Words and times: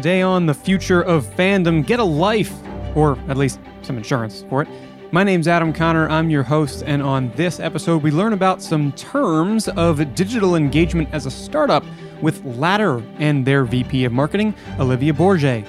Today 0.00 0.22
on 0.22 0.46
the 0.46 0.54
future 0.54 1.02
of 1.02 1.26
fandom, 1.26 1.84
get 1.84 2.00
a 2.00 2.04
life, 2.04 2.54
or 2.94 3.18
at 3.28 3.36
least 3.36 3.60
some 3.82 3.98
insurance 3.98 4.46
for 4.48 4.62
it. 4.62 4.68
My 5.12 5.22
name's 5.22 5.46
Adam 5.46 5.74
Conner. 5.74 6.08
I'm 6.08 6.30
your 6.30 6.42
host, 6.42 6.84
and 6.86 7.02
on 7.02 7.30
this 7.32 7.60
episode, 7.60 8.02
we 8.02 8.10
learn 8.10 8.32
about 8.32 8.62
some 8.62 8.92
terms 8.92 9.68
of 9.68 10.14
digital 10.14 10.56
engagement 10.56 11.10
as 11.12 11.26
a 11.26 11.30
startup 11.30 11.84
with 12.22 12.42
Ladder 12.46 13.02
and 13.18 13.44
their 13.44 13.66
VP 13.66 14.06
of 14.06 14.12
Marketing, 14.12 14.54
Olivia 14.78 15.12
Borsje. 15.12 15.66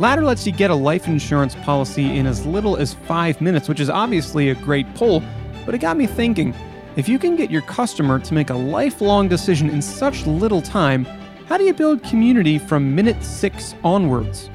Ladder 0.00 0.24
lets 0.24 0.44
you 0.44 0.50
get 0.50 0.72
a 0.72 0.74
life 0.74 1.06
insurance 1.06 1.54
policy 1.54 2.18
in 2.18 2.26
as 2.26 2.44
little 2.44 2.76
as 2.76 2.94
five 2.94 3.40
minutes, 3.40 3.68
which 3.68 3.78
is 3.78 3.88
obviously 3.88 4.50
a 4.50 4.56
great 4.56 4.92
pull, 4.96 5.22
but 5.64 5.76
it 5.76 5.78
got 5.78 5.96
me 5.96 6.08
thinking 6.08 6.52
if 6.96 7.08
you 7.08 7.20
can 7.20 7.36
get 7.36 7.52
your 7.52 7.62
customer 7.62 8.18
to 8.18 8.34
make 8.34 8.50
a 8.50 8.56
lifelong 8.56 9.28
decision 9.28 9.70
in 9.70 9.80
such 9.80 10.26
little 10.26 10.60
time, 10.60 11.06
how 11.48 11.56
do 11.56 11.64
you 11.64 11.72
build 11.72 12.02
community 12.02 12.58
from 12.58 12.94
minute 12.94 13.24
six 13.24 13.74
onwards? 13.82 14.50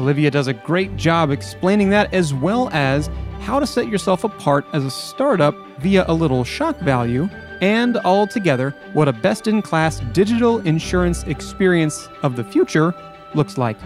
Olivia 0.00 0.28
does 0.28 0.48
a 0.48 0.52
great 0.52 0.96
job 0.96 1.30
explaining 1.30 1.88
that 1.90 2.12
as 2.12 2.34
well 2.34 2.68
as 2.72 3.08
how 3.42 3.60
to 3.60 3.66
set 3.66 3.86
yourself 3.86 4.24
apart 4.24 4.66
as 4.72 4.84
a 4.84 4.90
startup 4.90 5.54
via 5.78 6.04
a 6.08 6.12
little 6.12 6.42
shock 6.42 6.76
value, 6.80 7.28
and 7.60 7.96
all 7.98 8.26
together, 8.26 8.74
what 8.92 9.06
a 9.06 9.12
best 9.12 9.46
in 9.46 9.62
class 9.62 10.00
digital 10.12 10.58
insurance 10.66 11.22
experience 11.22 12.08
of 12.24 12.34
the 12.34 12.42
future 12.42 12.92
looks 13.36 13.56
like. 13.56 13.76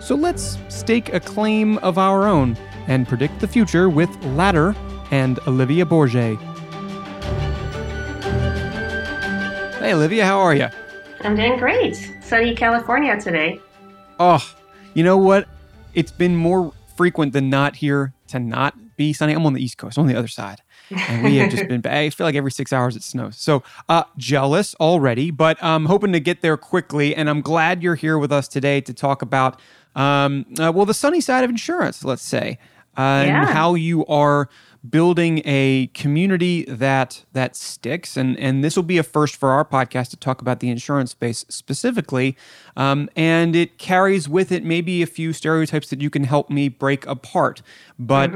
So 0.00 0.14
let's 0.14 0.56
stake 0.68 1.12
a 1.12 1.20
claim 1.20 1.76
of 1.78 1.98
our 1.98 2.26
own 2.26 2.56
and 2.86 3.06
predict 3.06 3.40
the 3.40 3.46
future 3.46 3.90
with 3.90 4.08
Ladder 4.24 4.74
and 5.10 5.38
Olivia 5.46 5.84
Borsje. 5.84 6.38
Hey, 9.80 9.92
Olivia, 9.92 10.24
how 10.24 10.38
are 10.40 10.54
you? 10.54 10.68
I'm 11.22 11.36
doing 11.36 11.58
great. 11.58 11.96
Sunny 12.22 12.54
California 12.54 13.20
today. 13.20 13.60
Oh, 14.20 14.42
you 14.94 15.02
know 15.04 15.16
what? 15.16 15.48
It's 15.94 16.12
been 16.12 16.36
more 16.36 16.72
frequent 16.96 17.32
than 17.32 17.50
not 17.50 17.76
here 17.76 18.12
to 18.28 18.38
not 18.38 18.74
be 18.96 19.12
sunny. 19.12 19.32
I'm 19.32 19.46
on 19.46 19.52
the 19.54 19.62
East 19.62 19.78
Coast, 19.78 19.96
I'm 19.98 20.02
on 20.02 20.08
the 20.08 20.16
other 20.18 20.28
side. 20.28 20.60
And 20.90 21.22
we 21.24 21.36
have 21.36 21.50
just 21.50 21.68
been, 21.68 21.84
I 21.86 22.10
feel 22.10 22.26
like 22.26 22.34
every 22.34 22.50
six 22.50 22.72
hours 22.72 22.96
it 22.96 23.02
snows. 23.02 23.36
So 23.36 23.62
uh, 23.88 24.04
jealous 24.16 24.74
already, 24.76 25.30
but 25.30 25.56
I'm 25.62 25.86
hoping 25.86 26.12
to 26.12 26.20
get 26.20 26.40
there 26.40 26.56
quickly. 26.56 27.14
And 27.14 27.28
I'm 27.28 27.40
glad 27.40 27.82
you're 27.82 27.94
here 27.94 28.18
with 28.18 28.32
us 28.32 28.48
today 28.48 28.80
to 28.82 28.94
talk 28.94 29.22
about, 29.22 29.60
um, 29.94 30.46
uh, 30.60 30.72
well, 30.74 30.86
the 30.86 30.94
sunny 30.94 31.20
side 31.20 31.44
of 31.44 31.50
insurance, 31.50 32.04
let's 32.04 32.22
say, 32.22 32.58
uh, 32.96 33.24
Yeah. 33.26 33.40
and 33.42 33.50
how 33.50 33.74
you 33.74 34.04
are 34.06 34.48
building 34.88 35.42
a 35.44 35.88
community 35.94 36.64
that 36.64 37.24
that 37.32 37.56
sticks. 37.56 38.16
And 38.16 38.38
and 38.38 38.62
this 38.62 38.76
will 38.76 38.82
be 38.82 38.98
a 38.98 39.02
first 39.02 39.36
for 39.36 39.50
our 39.50 39.64
podcast 39.64 40.10
to 40.10 40.16
talk 40.16 40.40
about 40.40 40.60
the 40.60 40.70
insurance 40.70 41.12
space 41.12 41.44
specifically. 41.48 42.36
Um, 42.76 43.08
and 43.16 43.56
it 43.56 43.78
carries 43.78 44.28
with 44.28 44.52
it 44.52 44.64
maybe 44.64 45.02
a 45.02 45.06
few 45.06 45.32
stereotypes 45.32 45.90
that 45.90 46.00
you 46.00 46.10
can 46.10 46.24
help 46.24 46.50
me 46.50 46.68
break 46.68 47.06
apart. 47.06 47.62
But 47.98 48.32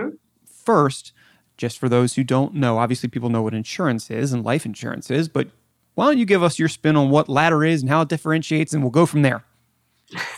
first 0.47 1.13
just 1.57 1.79
for 1.79 1.89
those 1.89 2.15
who 2.15 2.23
don't 2.23 2.55
know 2.55 2.79
obviously 2.79 3.09
people 3.09 3.29
know 3.29 3.43
what 3.43 3.53
insurance 3.53 4.11
is 4.13 4.33
and 4.33 4.45
life 4.45 4.65
insurance 4.65 5.11
is 5.11 5.29
but 5.29 5.48
why 5.95 6.07
don't 6.07 6.19
you 6.19 6.25
give 6.25 6.43
us 6.43 6.59
your 6.59 6.69
spin 6.69 6.97
on 6.97 7.11
what 7.11 7.29
ladder 7.29 7.65
is 7.65 7.83
and 7.83 7.91
how 7.91 8.01
it 8.01 8.09
differentiates 8.09 8.73
and 8.73 8.83
we'll 8.83 8.91
go 8.91 9.07
from 9.07 9.23
there. 9.23 9.45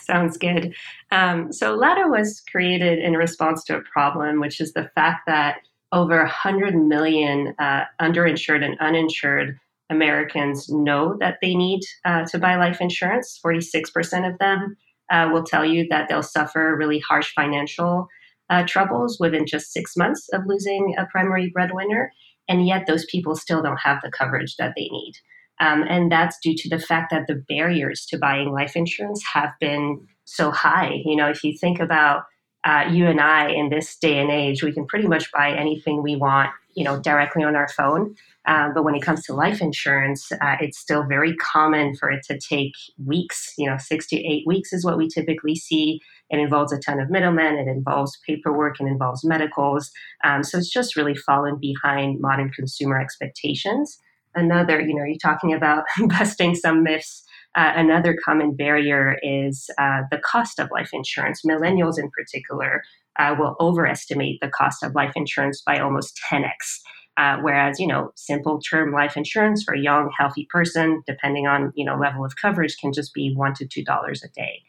Sounds 0.01 0.37
good. 0.37 0.75
Um, 1.11 1.53
so 1.53 1.75
Ladder 1.75 2.09
was 2.09 2.43
created 2.51 2.99
in 2.99 3.15
response 3.15 3.65
to 3.65 3.77
a 3.77 3.83
problem, 3.83 4.41
which 4.41 4.61
is 4.61 4.73
the 4.73 4.91
fact 4.95 5.27
that 5.27 5.59
over 5.95 6.19
100 6.19 6.75
million 6.75 7.55
uh, 7.59 7.84
underinsured 8.00 8.64
and 8.64 8.78
uninsured 8.81 9.59
Americans 9.91 10.69
know 10.69 11.17
that 11.20 11.39
they 11.41 11.55
need 11.55 11.81
uh, 12.05 12.25
to 12.27 12.39
buy 12.39 12.56
life 12.56 12.81
insurance. 12.81 13.39
46% 13.45 14.30
of 14.30 14.39
them 14.39 14.77
uh, 15.11 15.30
will 15.33 15.45
tell 15.45 15.64
you 15.64 15.86
that 15.91 16.08
they'll 16.08 16.23
suffer 16.23 16.77
really 16.77 16.98
harsh 16.98 17.33
financial 17.33 18.08
uh, 18.51 18.64
troubles 18.67 19.19
within 19.20 19.46
just 19.46 19.73
six 19.73 19.96
months 19.96 20.29
of 20.33 20.42
losing 20.46 20.95
a 20.98 21.07
primary 21.07 21.51
breadwinner. 21.55 22.13
And 22.48 22.67
yet, 22.67 22.86
those 22.86 23.07
people 23.07 23.36
still 23.36 23.63
don't 23.63 23.80
have 23.80 24.01
the 24.02 24.11
coverage 24.11 24.57
that 24.57 24.74
they 24.77 24.89
need. 24.90 25.13
Um, 25.61 25.85
and 25.89 26.11
that's 26.11 26.39
due 26.42 26.55
to 26.57 26.69
the 26.69 26.80
fact 26.80 27.11
that 27.11 27.27
the 27.27 27.42
barriers 27.48 28.05
to 28.07 28.19
buying 28.19 28.52
life 28.52 28.74
insurance 28.74 29.23
have 29.33 29.52
been 29.61 30.07
so 30.24 30.51
high. 30.51 31.01
You 31.05 31.17
know, 31.17 31.29
if 31.29 31.45
you 31.45 31.57
think 31.57 31.79
about 31.79 32.24
uh, 32.64 32.85
you 32.91 33.07
and 33.07 33.20
I 33.20 33.51
in 33.51 33.69
this 33.69 33.97
day 33.97 34.19
and 34.19 34.30
age, 34.30 34.63
we 34.63 34.73
can 34.73 34.86
pretty 34.86 35.07
much 35.07 35.30
buy 35.33 35.52
anything 35.52 36.02
we 36.02 36.17
want, 36.17 36.51
you 36.75 36.85
know, 36.85 37.01
directly 37.01 37.45
on 37.45 37.57
our 37.57 37.69
phone. 37.69 38.14
Um, 38.47 38.75
but 38.75 38.85
when 38.85 38.95
it 38.95 39.02
comes 39.02 39.25
to 39.25 39.35
life 39.35 39.61
insurance, 39.63 40.30
uh, 40.33 40.57
it's 40.61 40.79
still 40.79 41.05
very 41.05 41.35
common 41.36 41.95
for 41.95 42.11
it 42.11 42.25
to 42.29 42.39
take 42.39 42.73
weeks. 43.05 43.55
You 43.57 43.70
know, 43.70 43.77
six 43.79 44.07
to 44.08 44.17
eight 44.17 44.47
weeks 44.47 44.73
is 44.73 44.85
what 44.85 44.98
we 44.98 45.08
typically 45.08 45.55
see. 45.55 46.01
It 46.30 46.39
involves 46.39 46.73
a 46.73 46.79
ton 46.79 47.01
of 47.01 47.11
middlemen. 47.11 47.57
It 47.57 47.69
involves 47.69 48.19
paperwork. 48.27 48.81
It 48.81 48.86
involves 48.86 49.25
medicals. 49.25 49.91
Um, 50.25 50.42
so 50.42 50.58
it's 50.58 50.70
just 50.70 50.96
really 50.96 51.14
fallen 51.14 51.58
behind 51.58 52.20
modern 52.20 52.51
consumer 52.51 52.98
expectations 52.98 53.98
another, 54.35 54.81
you 54.81 54.95
know, 54.95 55.05
you're 55.05 55.17
talking 55.19 55.52
about 55.52 55.85
busting 56.08 56.55
some 56.55 56.83
myths. 56.83 57.25
Uh, 57.55 57.73
another 57.77 58.17
common 58.25 58.55
barrier 58.55 59.17
is 59.23 59.70
uh, 59.79 60.03
the 60.11 60.19
cost 60.19 60.59
of 60.59 60.70
life 60.73 60.91
insurance. 60.92 61.42
Millennials, 61.47 61.98
in 61.98 62.11
particular, 62.11 62.83
uh, 63.19 63.35
will 63.39 63.57
overestimate 63.61 64.41
the 64.41 64.48
cost 64.48 64.83
of 64.83 64.95
life 64.95 65.13
insurance 65.15 65.63
by 65.64 65.79
almost 65.79 66.19
10x. 66.31 66.81
Uh, 67.17 67.39
whereas, 67.43 67.79
you 67.79 67.87
know, 67.87 68.11
simple 68.17 68.59
term 68.59 68.93
life 68.93 69.17
insurance 69.17 69.63
for 69.63 69.75
a 69.75 69.81
young, 69.81 70.11
healthy 70.19 70.48
person, 70.51 71.01
depending 71.07 71.47
on 71.47 71.73
you 71.77 71.85
know 71.85 71.97
level 71.97 72.25
of 72.25 72.35
coverage, 72.35 72.77
can 72.77 72.93
just 72.93 73.14
be 73.14 73.33
one 73.37 73.55
to 73.55 73.67
two 73.67 73.85
dollars 73.85 74.25
a 74.25 74.29
day. 74.29 74.63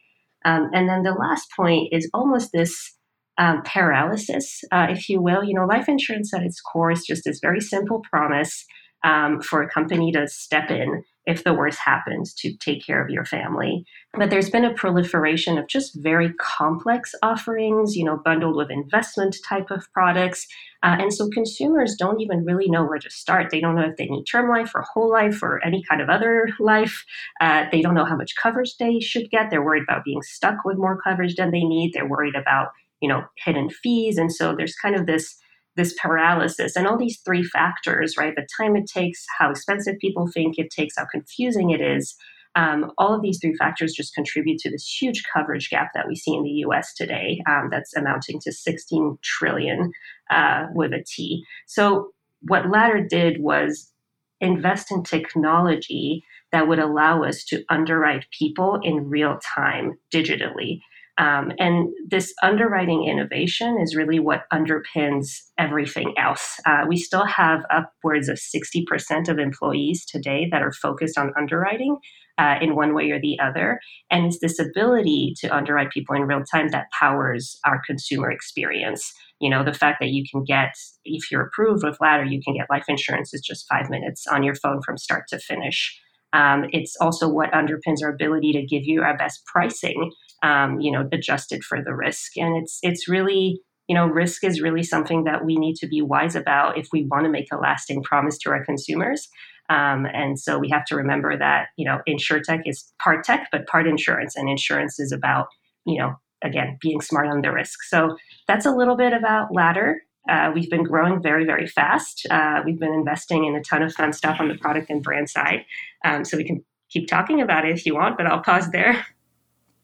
Um, 0.46 0.70
and 0.72 0.88
then 0.88 1.02
the 1.02 1.14
last 1.14 1.48
point 1.56 1.90
is 1.92 2.08
almost 2.14 2.52
this 2.52 2.94
um, 3.40 3.64
paralysis, 3.66 4.64
uh, 4.72 4.86
if 4.90 5.10
you 5.10 5.22
will. 5.24 5.44
You 5.44 5.56
know, 5.56 5.66
life 5.66 5.90
insurance 5.90 6.34
at 6.36 6.44
its 6.44 6.62
core 6.62 6.92
is 6.92 7.04
just 7.04 7.24
this 7.26 7.40
very 7.42 7.62
simple 7.62 8.04
promise 8.08 8.64
um, 9.04 9.42
for 9.42 9.64
a 9.64 9.70
company 9.70 10.12
to 10.12 10.28
step 10.28 10.70
in 10.70 11.04
if 11.26 11.44
the 11.44 11.54
worst 11.54 11.80
happens 11.80 12.34
to 12.34 12.56
take 12.58 12.86
care 12.86 13.04
of 13.04 13.10
your 13.10 13.26
family. 13.26 13.84
But 14.14 14.30
there's 14.30 14.50
been 14.50 14.66
a 14.66 14.74
proliferation 14.74 15.58
of 15.58 15.68
just 15.68 15.96
very 16.02 16.34
complex 16.34 17.14
offerings, 17.24 17.96
you 17.96 18.04
know, 18.04 18.22
bundled 18.24 18.56
with 18.56 18.70
investment 18.70 19.36
type 19.48 19.72
of 19.72 19.92
products. 19.92 20.48
Uh, 20.84 20.98
and 21.00 21.14
so 21.14 21.28
consumers 21.30 21.96
don't 21.98 22.22
even 22.22 22.46
really 22.46 22.70
know 22.70 22.86
where 22.86 23.00
to 23.00 23.10
start. 23.10 23.50
They 23.50 23.60
don't 23.60 23.76
know 23.76 23.90
if 23.90 23.98
they 23.98 24.06
need 24.06 24.26
term 24.26 24.50
life 24.50 24.72
or 24.76 24.84
whole 24.84 25.12
life 25.12 25.42
or 25.42 25.64
any 25.66 25.84
kind 25.84 26.02
of 26.02 26.10
other 26.10 26.50
life. 26.60 27.04
Uh, 27.42 27.66
they 27.72 27.82
don't 27.82 27.96
know 27.96 28.06
how 28.06 28.16
much 28.16 28.36
coverage 28.42 28.78
they 28.78 29.00
should 29.00 29.30
get. 29.32 29.50
They're 29.50 29.66
worried 29.66 29.84
about 29.84 30.06
being 30.06 30.22
stuck 30.22 30.64
with 30.64 30.78
more 30.78 31.02
coverage 31.02 31.36
than 31.36 31.52
they 31.52 31.64
need. 31.64 31.92
They're 31.94 32.08
worried 32.08 32.36
about, 32.36 32.70
you 33.02 33.10
know, 33.10 33.24
hidden 33.44 33.70
fees. 33.70 34.18
And 34.18 34.32
so 34.32 34.56
there's 34.56 34.76
kind 34.76 34.96
of 34.96 35.08
this 35.08 35.36
this 35.76 35.96
paralysis 36.02 36.76
and 36.76 36.88
all 36.88 36.98
these 36.98 37.20
three 37.26 37.44
factors, 37.44 38.16
right? 38.18 38.36
The 38.36 38.48
time 38.58 38.76
it 38.76 38.88
takes, 38.88 39.26
how 39.38 39.52
expensive 39.52 39.96
people 40.00 40.28
think 40.28 40.58
it 40.58 40.70
takes, 40.70 40.96
how 40.98 41.06
confusing 41.06 41.72
it 41.72 41.82
is. 41.82 42.16
Um, 42.56 42.92
all 42.98 43.14
of 43.14 43.22
these 43.22 43.40
three 43.42 43.56
factors 43.56 43.94
just 43.94 44.16
contribute 44.16 44.60
to 44.60 44.72
this 44.72 44.88
huge 44.88 45.24
coverage 45.34 45.70
gap 45.70 45.90
that 45.94 46.08
we 46.08 46.16
see 46.16 46.34
in 46.34 46.44
the 46.44 46.64
US 46.68 46.94
today 46.94 47.42
um, 47.50 47.68
that's 47.70 47.96
amounting 47.96 48.40
to 48.42 48.52
16 48.54 49.18
trillion 49.22 49.92
uh, 50.30 50.68
with 50.74 50.94
a 50.94 51.04
T. 51.06 51.44
So, 51.68 52.12
what 52.42 52.70
Ladder 52.70 53.06
did 53.06 53.42
was 53.42 53.92
invest 54.40 54.92
in 54.92 55.04
technology 55.04 56.24
that 56.52 56.68
would 56.68 56.80
allow 56.80 57.24
us 57.24 57.44
to 57.46 57.64
underwrite 57.70 58.26
people 58.38 58.80
in 58.84 59.10
real 59.10 59.40
time 59.56 59.98
digitally. 60.14 60.80
Um, 61.18 61.54
and 61.60 61.88
this 62.10 62.34
underwriting 62.44 63.06
innovation 63.08 63.78
is 63.82 63.96
really 63.96 64.20
what 64.20 64.44
underpins 64.52 65.28
everything 65.58 66.14
else. 66.18 66.60
Uh, 66.66 66.84
we 66.88 66.98
still 66.98 67.26
have 67.26 67.62
upwards 67.72 68.28
of 68.28 68.38
60% 68.38 69.30
of 69.30 69.40
employees 69.40 70.06
today 70.06 70.48
that 70.52 70.62
are 70.62 70.74
focused 70.74 71.18
on 71.18 71.32
underwriting 71.38 71.98
uh, 72.38 72.56
in 72.62 72.76
one 72.76 72.94
way 72.94 73.12
or 73.12 73.20
the 73.20 73.40
other. 73.40 73.80
And 74.12 74.26
it's 74.26 74.40
this 74.40 74.60
ability 74.60 75.36
to 75.40 75.56
underwrite 75.56 75.92
people 75.92 76.16
in 76.16 76.24
real 76.24 76.44
time 76.52 76.70
that 76.70 76.92
powers 77.00 77.58
our 77.66 77.82
consumer 77.88 78.30
experience. 78.30 79.14
You 79.40 79.50
know, 79.50 79.64
the 79.64 79.74
fact 79.74 80.00
that 80.02 80.10
you 80.10 80.26
can 80.30 80.44
get, 80.44 80.74
if 81.06 81.32
you're 81.32 81.46
approved 81.46 81.84
with 81.84 82.02
Ladder, 82.02 82.26
you 82.26 82.42
can 82.44 82.56
get 82.56 82.70
life 82.70 82.86
insurance 82.90 83.34
is 83.34 83.42
just 83.42 83.68
five 83.70 83.90
minutes 83.90 84.26
on 84.28 84.44
your 84.44 84.56
phone 84.56 84.82
from 84.86 84.98
start 84.98 85.24
to 85.30 85.40
finish. 85.40 85.98
Um, 86.34 86.66
it's 86.74 86.98
also 87.00 87.30
what 87.30 87.52
underpins 87.52 88.04
our 88.04 88.10
ability 88.10 88.52
to 88.54 88.66
give 88.66 88.84
you 88.84 89.02
our 89.04 89.16
best 89.16 89.46
pricing 89.46 90.12
um, 90.46 90.80
you 90.80 90.92
know, 90.92 91.10
adjusted 91.12 91.64
for 91.64 91.82
the 91.82 91.96
risk. 91.96 92.38
And 92.38 92.56
it's 92.56 92.80
it's 92.84 93.10
really, 93.10 93.60
you 93.88 93.96
know, 93.96 94.06
risk 94.06 94.44
is 94.44 94.62
really 94.62 94.84
something 94.84 95.24
that 95.24 95.44
we 95.44 95.56
need 95.58 95.76
to 95.78 95.88
be 95.88 96.02
wise 96.02 96.36
about 96.36 96.78
if 96.78 96.88
we 96.94 97.06
want 97.06 97.26
to 97.26 97.32
make 97.32 97.52
a 97.52 97.58
lasting 97.58 98.04
promise 98.04 98.38
to 98.40 98.52
our 98.52 98.64
consumers. 98.64 99.28
Um, 99.70 100.06
and 100.14 100.40
so 100.40 100.60
we 100.60 100.70
have 100.70 100.86
to 100.86 100.96
remember 100.96 101.36
that, 101.36 101.70
you 101.76 101.86
know, 101.86 102.00
insurtech 102.08 102.62
is 102.66 102.94
part 103.02 103.24
tech, 103.24 103.48
but 103.52 103.66
part 103.66 103.88
insurance, 103.88 104.36
and 104.36 104.48
insurance 104.48 105.00
is 105.00 105.12
about, 105.12 105.48
you 105.86 105.98
know, 105.98 106.14
again, 106.44 106.78
being 106.80 107.02
smart 107.02 107.28
on 107.28 107.42
the 107.42 107.52
risk. 107.52 107.82
So 107.84 108.16
that's 108.48 108.68
a 108.68 108.72
little 108.72 108.96
bit 108.96 109.14
about 109.14 109.52
Ladder. 109.52 110.02
Uh, 110.30 110.52
we've 110.54 110.70
been 110.70 110.84
growing 110.84 111.22
very, 111.22 111.46
very 111.46 111.66
fast. 111.66 112.28
Uh, 112.30 112.62
we've 112.64 112.80
been 112.80 112.94
investing 112.94 113.46
in 113.46 113.56
a 113.56 113.64
ton 113.64 113.82
of 113.82 113.94
fun 113.94 114.14
stuff 114.14 114.38
on 114.40 114.50
the 114.50 114.58
product 114.58 114.92
and 114.92 115.02
brand 115.02 115.30
side. 115.30 115.66
Um, 116.04 116.24
so 116.24 116.38
we 116.38 116.44
can 116.44 116.64
keep 116.92 117.08
talking 117.08 117.42
about 117.42 117.66
it 117.66 117.74
if 117.74 117.86
you 117.86 117.96
want, 117.96 118.18
but 118.18 118.28
I'll 118.28 118.42
pause 118.42 118.70
there. 118.70 119.06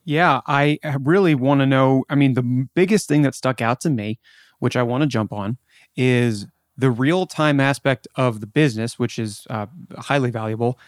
Yeah, 0.05 0.41
I 0.47 0.79
really 0.99 1.35
want 1.35 1.61
to 1.61 1.65
know. 1.65 2.05
I 2.09 2.15
mean, 2.15 2.33
the 2.33 2.67
biggest 2.73 3.07
thing 3.07 3.21
that 3.21 3.35
stuck 3.35 3.61
out 3.61 3.81
to 3.81 3.89
me, 3.89 4.19
which 4.59 4.75
I 4.75 4.83
want 4.83 5.01
to 5.01 5.07
jump 5.07 5.31
on, 5.31 5.57
is 5.95 6.47
the 6.77 6.89
real 6.89 7.25
time 7.25 7.59
aspect 7.59 8.07
of 8.15 8.39
the 8.39 8.47
business, 8.47 8.97
which 8.97 9.19
is 9.19 9.45
uh, 9.49 9.67
highly 9.97 10.31
valuable 10.31 10.79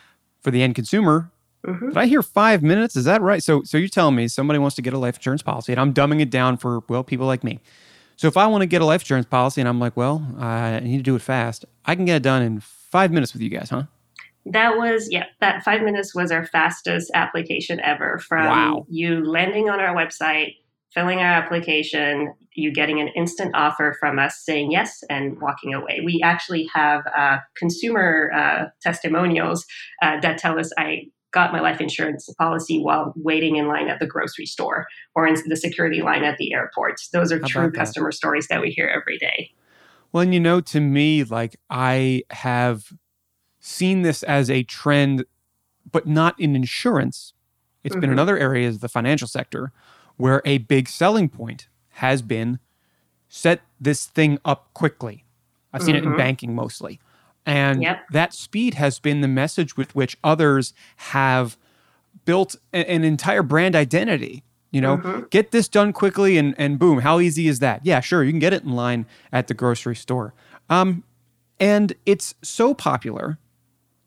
for 0.42 0.51
the 0.51 0.63
end 0.63 0.75
consumer. 0.75 1.31
Mm-hmm. 1.65 1.89
Did 1.89 1.98
I 1.98 2.06
hear 2.07 2.21
five 2.21 2.62
minutes? 2.62 2.95
Is 2.95 3.06
that 3.06 3.21
right? 3.21 3.42
So, 3.42 3.63
so 3.63 3.77
you're 3.77 3.88
telling 3.88 4.15
me 4.15 4.27
somebody 4.27 4.60
wants 4.60 4.75
to 4.75 4.81
get 4.81 4.94
a 4.94 4.98
life 4.98 5.15
insurance 5.15 5.42
policy, 5.42 5.71
and 5.71 5.80
I'm 5.80 5.94
dumbing 5.94 6.21
it 6.21 6.30
down 6.30 6.57
for 6.57 6.81
well 6.89 7.04
people 7.04 7.25
like 7.25 7.44
me. 7.44 7.60
So, 8.18 8.27
if 8.27 8.36
I 8.36 8.48
want 8.48 8.63
to 8.63 8.65
get 8.65 8.81
a 8.81 8.86
life 8.86 9.01
insurance 9.01 9.25
policy, 9.27 9.62
and 9.62 9.68
I'm 9.68 9.80
like, 9.80 9.95
well, 9.95 10.27
I 10.39 10.80
need 10.81 10.98
to 10.98 11.04
do 11.04 11.15
it 11.15 11.21
fast, 11.21 11.65
I 11.86 11.95
can 11.95 12.06
get 12.06 12.18
it 12.18 12.24
done 12.24 12.42
in 12.42 12.60
five 12.60 13.12
minutes 13.12 13.31
with 13.33 13.42
you 13.42 13.50
guys, 13.50 13.69
huh? 13.69 13.83
That 14.45 14.78
was, 14.78 15.07
yeah, 15.10 15.25
that 15.40 15.63
five 15.63 15.81
minutes 15.81 16.13
was 16.13 16.31
our 16.31 16.45
fastest 16.45 17.12
application 17.13 17.80
ever 17.80 18.19
from 18.19 18.45
wow. 18.45 18.86
you 18.90 19.25
landing 19.25 19.69
on 19.69 19.80
our 19.80 19.95
website, 19.95 20.56
filling 20.94 21.19
our 21.19 21.25
application, 21.25 22.34
you 22.54 22.72
getting 22.72 23.00
an 23.00 23.07
instant 23.10 23.56
offer 23.56 23.95
from 24.00 24.19
us 24.19 24.42
saying 24.44 24.72
yes 24.72 25.04
and 25.10 25.40
walking 25.42 25.74
away. 25.74 26.01
We 26.04 26.22
actually 26.24 26.69
have 26.74 27.04
uh, 27.16 27.38
consumer 27.56 28.31
uh, 28.34 28.66
testimonials 28.81 29.66
uh, 30.01 30.19
that 30.19 30.38
tell 30.38 30.60
us 30.60 30.72
I 30.78 31.06
got 31.31 31.51
my 31.51 31.60
life 31.60 31.81
insurance 31.81 32.30
policy 32.38 32.80
while 32.80 33.12
waiting 33.16 33.56
in 33.56 33.68
line 33.68 33.89
at 33.89 34.00
the 34.00 34.06
grocery 34.06 34.46
store 34.46 34.86
or 35.16 35.28
in 35.28 35.36
the 35.48 35.56
security 35.57 36.01
line 36.01 36.24
at 36.24 36.38
the 36.38 36.54
airport. 36.54 37.01
Those 37.12 37.31
are 37.31 37.39
How 37.39 37.48
true 37.48 37.72
customer 37.72 38.12
stories 38.12 38.48
that 38.50 38.62
we 38.62 38.69
hear 38.69 38.88
every 38.88 39.18
day. 39.18 39.51
Well, 40.12 40.22
and 40.22 40.34
you 40.34 40.39
know, 40.39 40.62
to 40.62 40.80
me, 40.80 41.24
like 41.24 41.56
I 41.72 42.22
have 42.30 42.94
seen 43.63 44.01
this 44.01 44.24
as 44.24 44.50
a 44.50 44.63
trend, 44.63 45.25
but 45.89 46.06
not 46.06 46.38
in 46.39 46.56
insurance. 46.56 47.33
It's 47.83 47.94
mm-hmm. 47.94 48.01
been 48.01 48.12
in 48.12 48.19
other 48.19 48.38
areas 48.38 48.75
of 48.75 48.81
the 48.81 48.89
financial 48.89 49.27
sector 49.27 49.71
where 50.18 50.42
a 50.45 50.60
big 50.60 50.89
selling 50.89 51.30
point 51.30 51.68
has 51.92 52.21
been 52.21 52.60
set 53.30 53.62
this 53.80 54.06
thing 54.06 54.38
up 54.44 54.74
quickly. 54.74 55.24
I've 55.71 55.81
seen 55.81 55.95
mm-hmm. 55.95 55.98
it 55.98 56.04
in 56.04 56.10
mm-hmm. 56.10 56.18
banking 56.18 56.56
mostly. 56.56 57.00
And 57.45 57.81
yep. 57.81 58.07
that 58.12 58.33
speed 58.33 58.75
has 58.75 59.00
been 59.00 59.21
the 59.21 59.27
message 59.27 59.75
with 59.75 59.95
which 59.95 60.18
others 60.24 60.74
have 60.98 61.57
built 62.25 62.56
a- 62.74 62.89
an 62.89 63.04
entire 63.04 63.44
brand 63.44 63.75
identity. 63.75 64.44
You 64.71 64.81
know, 64.81 64.98
mm-hmm. 64.98 65.21
get 65.30 65.51
this 65.51 65.68
done 65.68 65.94
quickly 65.94 66.38
and, 66.38 66.56
and 66.57 66.80
boom, 66.80 67.00
how 67.00 67.19
easy 67.19 67.48
is 67.48 67.60
that? 67.60 67.86
Yeah, 67.86 68.00
sure, 68.01 68.24
you 68.24 68.31
can 68.31 68.39
get 68.39 68.54
it 68.54 68.63
in 68.63 68.71
line 68.71 69.06
at 69.31 69.48
the 69.48 69.54
grocery 69.54 69.95
store. 69.95 70.33
Um, 70.69 71.04
and 71.60 71.94
it's 72.06 72.33
so 72.42 72.74
popular 72.74 73.38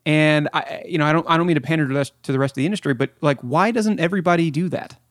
and 0.07 0.49
I, 0.53 0.85
you 0.87 0.99
know, 0.99 1.05
I 1.05 1.13
don't, 1.13 1.27
I 1.29 1.37
don't 1.37 1.47
mean 1.47 1.57
to 1.57 1.61
pander 1.61 1.85
to 1.85 1.93
the, 1.93 1.99
rest, 1.99 2.15
to 2.23 2.33
the 2.33 2.39
rest 2.39 2.53
of 2.53 2.57
the 2.57 2.65
industry, 2.65 2.95
but 2.95 3.11
like, 3.21 3.41
why 3.41 3.73
doesn't 3.73 3.99
everybody 3.99 4.51
do 4.51 4.69
that? 4.71 4.97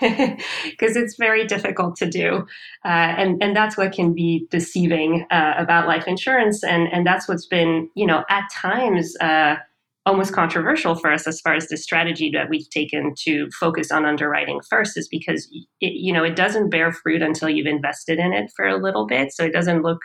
Because 0.00 0.96
it's 0.96 1.16
very 1.16 1.46
difficult 1.46 1.96
to 1.96 2.08
do, 2.08 2.46
uh, 2.84 2.88
and 2.88 3.42
and 3.42 3.54
that's 3.54 3.76
what 3.76 3.92
can 3.92 4.14
be 4.14 4.46
deceiving 4.50 5.26
uh, 5.30 5.54
about 5.58 5.86
life 5.86 6.06
insurance, 6.06 6.64
and 6.64 6.88
and 6.92 7.06
that's 7.06 7.28
what's 7.28 7.46
been, 7.46 7.90
you 7.94 8.06
know, 8.06 8.24
at 8.30 8.44
times. 8.50 9.16
Uh, 9.20 9.56
almost 10.04 10.32
controversial 10.32 10.96
for 10.96 11.12
us 11.12 11.28
as 11.28 11.40
far 11.40 11.54
as 11.54 11.68
the 11.68 11.76
strategy 11.76 12.28
that 12.28 12.48
we've 12.48 12.68
taken 12.70 13.14
to 13.16 13.48
focus 13.60 13.92
on 13.92 14.04
underwriting 14.04 14.60
first 14.68 14.96
is 14.96 15.06
because 15.06 15.46
it, 15.80 15.92
you 15.92 16.12
know 16.12 16.24
it 16.24 16.34
doesn't 16.34 16.70
bear 16.70 16.90
fruit 16.90 17.22
until 17.22 17.48
you've 17.48 17.68
invested 17.68 18.18
in 18.18 18.32
it 18.32 18.50
for 18.56 18.66
a 18.66 18.82
little 18.82 19.06
bit 19.06 19.32
so 19.32 19.44
it 19.44 19.52
doesn't 19.52 19.82
look 19.82 20.00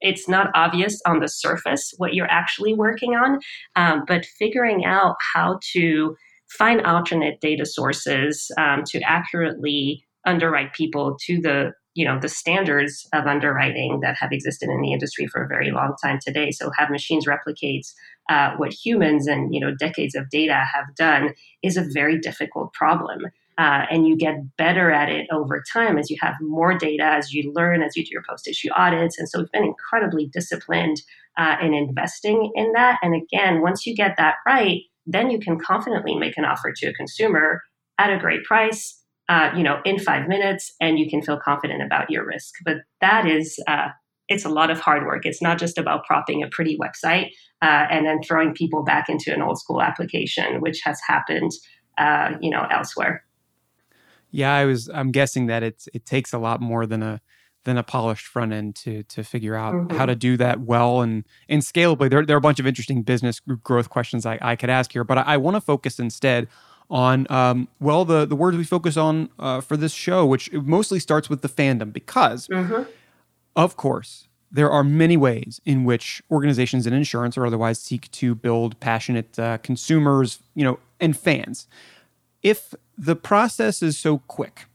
it's 0.00 0.28
not 0.28 0.50
obvious 0.54 1.00
on 1.06 1.20
the 1.20 1.28
surface 1.28 1.92
what 1.98 2.14
you're 2.14 2.30
actually 2.30 2.74
working 2.74 3.14
on, 3.14 3.38
um, 3.76 4.04
but 4.06 4.24
figuring 4.24 4.84
out 4.84 5.16
how 5.34 5.58
to 5.72 6.16
find 6.48 6.82
alternate 6.82 7.40
data 7.40 7.64
sources 7.64 8.50
um, 8.58 8.82
to 8.86 9.00
accurately 9.02 10.04
underwrite 10.26 10.72
people 10.74 11.16
to 11.26 11.40
the 11.40 11.72
you 11.94 12.04
know 12.04 12.18
the 12.20 12.28
standards 12.28 13.06
of 13.12 13.26
underwriting 13.26 13.98
that 14.00 14.16
have 14.18 14.30
existed 14.32 14.68
in 14.68 14.80
the 14.80 14.92
industry 14.92 15.26
for 15.26 15.42
a 15.42 15.48
very 15.48 15.70
long 15.72 15.94
time 16.02 16.18
today. 16.24 16.50
So 16.50 16.70
have 16.78 16.88
machines 16.88 17.26
replicate 17.26 17.86
uh, 18.28 18.52
what 18.56 18.72
humans 18.72 19.26
and 19.26 19.52
you 19.52 19.60
know 19.60 19.74
decades 19.74 20.14
of 20.14 20.30
data 20.30 20.54
have 20.72 20.94
done 20.96 21.34
is 21.62 21.76
a 21.76 21.86
very 21.92 22.18
difficult 22.18 22.72
problem 22.72 23.26
uh, 23.60 23.84
and 23.90 24.08
you 24.08 24.16
get 24.16 24.56
better 24.56 24.90
at 24.90 25.10
it 25.10 25.26
over 25.30 25.62
time 25.70 25.98
as 25.98 26.08
you 26.08 26.16
have 26.18 26.34
more 26.40 26.72
data, 26.78 27.04
as 27.04 27.34
you 27.34 27.52
learn, 27.54 27.82
as 27.82 27.94
you 27.94 28.02
do 28.02 28.08
your 28.10 28.22
post 28.26 28.48
issue 28.48 28.70
audits. 28.74 29.18
And 29.18 29.28
so 29.28 29.40
we've 29.40 29.52
been 29.52 29.64
incredibly 29.64 30.30
disciplined 30.32 31.02
uh, 31.36 31.56
in 31.60 31.74
investing 31.74 32.52
in 32.54 32.72
that. 32.72 32.98
And 33.02 33.14
again, 33.14 33.60
once 33.60 33.84
you 33.84 33.94
get 33.94 34.16
that 34.16 34.36
right, 34.46 34.80
then 35.04 35.30
you 35.30 35.38
can 35.38 35.58
confidently 35.58 36.14
make 36.14 36.38
an 36.38 36.46
offer 36.46 36.72
to 36.74 36.86
a 36.86 36.94
consumer 36.94 37.60
at 37.98 38.10
a 38.10 38.18
great 38.18 38.44
price. 38.44 38.96
Uh, 39.28 39.52
you 39.56 39.62
know, 39.62 39.80
in 39.84 39.96
five 39.96 40.26
minutes, 40.26 40.72
and 40.80 40.98
you 40.98 41.08
can 41.08 41.22
feel 41.22 41.38
confident 41.38 41.80
about 41.80 42.10
your 42.10 42.26
risk. 42.26 42.52
But 42.64 42.78
that 43.00 43.28
is, 43.28 43.62
uh, 43.68 43.90
it's 44.26 44.44
a 44.44 44.48
lot 44.48 44.72
of 44.72 44.80
hard 44.80 45.06
work. 45.06 45.24
It's 45.24 45.40
not 45.40 45.56
just 45.56 45.78
about 45.78 46.04
propping 46.04 46.42
a 46.42 46.48
pretty 46.48 46.76
website 46.76 47.26
uh, 47.62 47.86
and 47.92 48.04
then 48.04 48.24
throwing 48.24 48.54
people 48.54 48.82
back 48.82 49.08
into 49.08 49.32
an 49.32 49.40
old 49.40 49.60
school 49.60 49.82
application, 49.82 50.60
which 50.60 50.80
has 50.82 50.98
happened, 51.06 51.52
uh, 51.96 52.32
you 52.40 52.50
know, 52.50 52.66
elsewhere. 52.72 53.24
Yeah, 54.30 54.54
I 54.54 54.64
was. 54.64 54.88
I'm 54.88 55.10
guessing 55.10 55.46
that 55.46 55.62
it's 55.62 55.88
it 55.92 56.06
takes 56.06 56.32
a 56.32 56.38
lot 56.38 56.60
more 56.60 56.86
than 56.86 57.02
a 57.02 57.20
than 57.64 57.76
a 57.76 57.82
polished 57.82 58.26
front 58.26 58.52
end 58.52 58.74
to 58.76 59.02
to 59.04 59.22
figure 59.22 59.54
out 59.54 59.74
mm-hmm. 59.74 59.96
how 59.96 60.06
to 60.06 60.14
do 60.14 60.36
that 60.36 60.60
well 60.60 61.02
and 61.02 61.24
and 61.48 61.62
scalably. 61.62 62.08
There, 62.10 62.24
there 62.24 62.36
are 62.36 62.38
a 62.38 62.42
bunch 62.42 62.60
of 62.60 62.66
interesting 62.66 63.02
business 63.02 63.40
growth 63.40 63.90
questions 63.90 64.24
I, 64.24 64.38
I 64.40 64.56
could 64.56 64.70
ask 64.70 64.92
here, 64.92 65.04
but 65.04 65.18
I, 65.18 65.22
I 65.22 65.36
want 65.36 65.56
to 65.56 65.60
focus 65.60 65.98
instead 65.98 66.48
on 66.88 67.26
um, 67.30 67.68
well 67.78 68.04
the 68.04 68.26
the 68.26 68.36
words 68.36 68.56
we 68.56 68.64
focus 68.64 68.96
on 68.96 69.30
uh, 69.38 69.60
for 69.60 69.76
this 69.76 69.92
show, 69.92 70.24
which 70.24 70.52
mostly 70.52 70.98
starts 70.98 71.28
with 71.28 71.42
the 71.42 71.48
fandom, 71.48 71.92
because 71.92 72.48
mm-hmm. 72.48 72.82
of 73.56 73.76
course 73.76 74.28
there 74.52 74.70
are 74.70 74.82
many 74.82 75.16
ways 75.16 75.60
in 75.64 75.84
which 75.84 76.22
organizations 76.30 76.86
in 76.86 76.92
insurance 76.92 77.38
or 77.38 77.46
otherwise 77.46 77.78
seek 77.78 78.10
to 78.10 78.34
build 78.34 78.78
passionate 78.80 79.38
uh, 79.38 79.58
consumers, 79.58 80.40
you 80.54 80.64
know, 80.64 80.78
and 80.98 81.16
fans. 81.16 81.68
If 82.42 82.74
the 83.00 83.16
process 83.16 83.82
is 83.82 83.98
so 83.98 84.18
quick. 84.18 84.66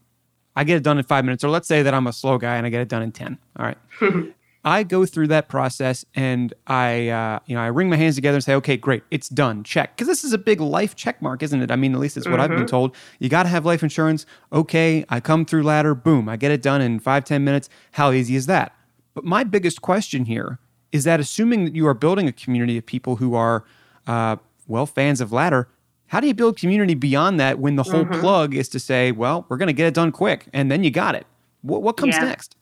I 0.56 0.64
get 0.64 0.78
it 0.78 0.84
done 0.84 0.98
in 0.98 1.04
five 1.04 1.26
minutes, 1.26 1.44
or 1.44 1.50
let's 1.50 1.68
say 1.68 1.84
that 1.84 1.94
I'm 1.94 2.08
a 2.08 2.14
slow 2.14 2.38
guy 2.38 2.56
and 2.56 2.66
I 2.66 2.70
get 2.70 2.82
it 2.82 2.88
done 2.88 3.04
in 3.04 3.12
10. 3.12 3.38
All 3.58 3.66
right. 3.66 3.78
I 4.66 4.82
go 4.82 5.06
through 5.06 5.28
that 5.28 5.48
process 5.48 6.06
and 6.16 6.52
I, 6.66 7.10
uh, 7.10 7.40
you 7.46 7.56
know, 7.56 7.62
I 7.62 7.68
wring 7.68 7.88
my 7.88 7.98
hands 7.98 8.16
together 8.16 8.38
and 8.38 8.44
say, 8.44 8.56
okay, 8.56 8.78
great, 8.78 9.04
it's 9.12 9.30
done, 9.30 9.64
check. 9.64 9.96
Because 9.96 10.08
this 10.08 10.24
is 10.24 10.34
a 10.34 10.40
big 10.40 10.60
life 10.60 10.96
check 10.96 11.22
mark, 11.22 11.44
isn't 11.44 11.62
it? 11.62 11.70
I 11.70 11.76
mean, 11.76 11.94
at 11.94 12.00
least 12.00 12.18
it's 12.18 12.26
what 12.26 12.34
mm-hmm. 12.34 12.42
I've 12.42 12.50
been 12.50 12.60
mm-hmm. 12.60 12.66
told. 12.66 12.96
You 13.20 13.30
got 13.30 13.44
to 13.44 13.50
have 13.50 13.64
life 13.64 13.84
insurance. 13.84 14.26
Okay, 14.52 15.06
I 15.08 15.20
come 15.20 15.46
through 15.46 15.62
ladder, 15.62 15.94
boom, 15.94 16.28
I 16.28 16.36
get 16.36 16.50
it 16.50 16.64
done 16.64 16.82
in 16.82 17.00
five 17.00 17.26
ten 17.26 17.44
minutes. 17.44 17.70
How 17.92 18.12
easy 18.12 18.36
is 18.36 18.48
that? 18.48 18.76
But 19.14 19.24
my 19.24 19.44
biggest 19.44 19.84
question 19.84 20.26
here 20.26 20.58
is 20.92 21.04
that 21.04 21.20
assuming 21.20 21.66
that 21.66 21.76
you 21.76 21.86
are 21.86 21.94
building 21.94 22.28
a 22.28 22.32
community 22.32 22.76
of 22.76 22.88
people 22.88 23.18
who 23.18 23.36
are, 23.36 23.66
uh, 24.08 24.38
well, 24.68 24.88
fans 24.88 25.22
of 25.22 25.32
ladder, 25.32 25.68
how 26.16 26.22
do 26.22 26.28
you 26.28 26.34
build 26.34 26.58
community 26.58 26.94
beyond 26.94 27.42
that 27.42 27.60
when 27.60 27.76
the 27.76 27.84
whole 27.84 28.06
mm-hmm. 28.06 28.22
plug 28.22 28.56
is 28.56 28.70
to 28.70 28.80
say, 28.80 29.12
well, 29.12 29.46
we're 29.50 29.58
going 29.58 29.68
to 29.68 29.74
get 29.74 29.86
it 29.86 29.94
done 29.94 30.14
quick 30.14 30.48
and 30.54 30.72
then 30.72 30.82
you 30.82 30.90
got 30.90 31.14
it? 31.14 31.28
What, 31.62 31.84
what 31.84 31.98
comes 31.98 32.16
yeah. 32.16 32.24
next? 32.24 32.56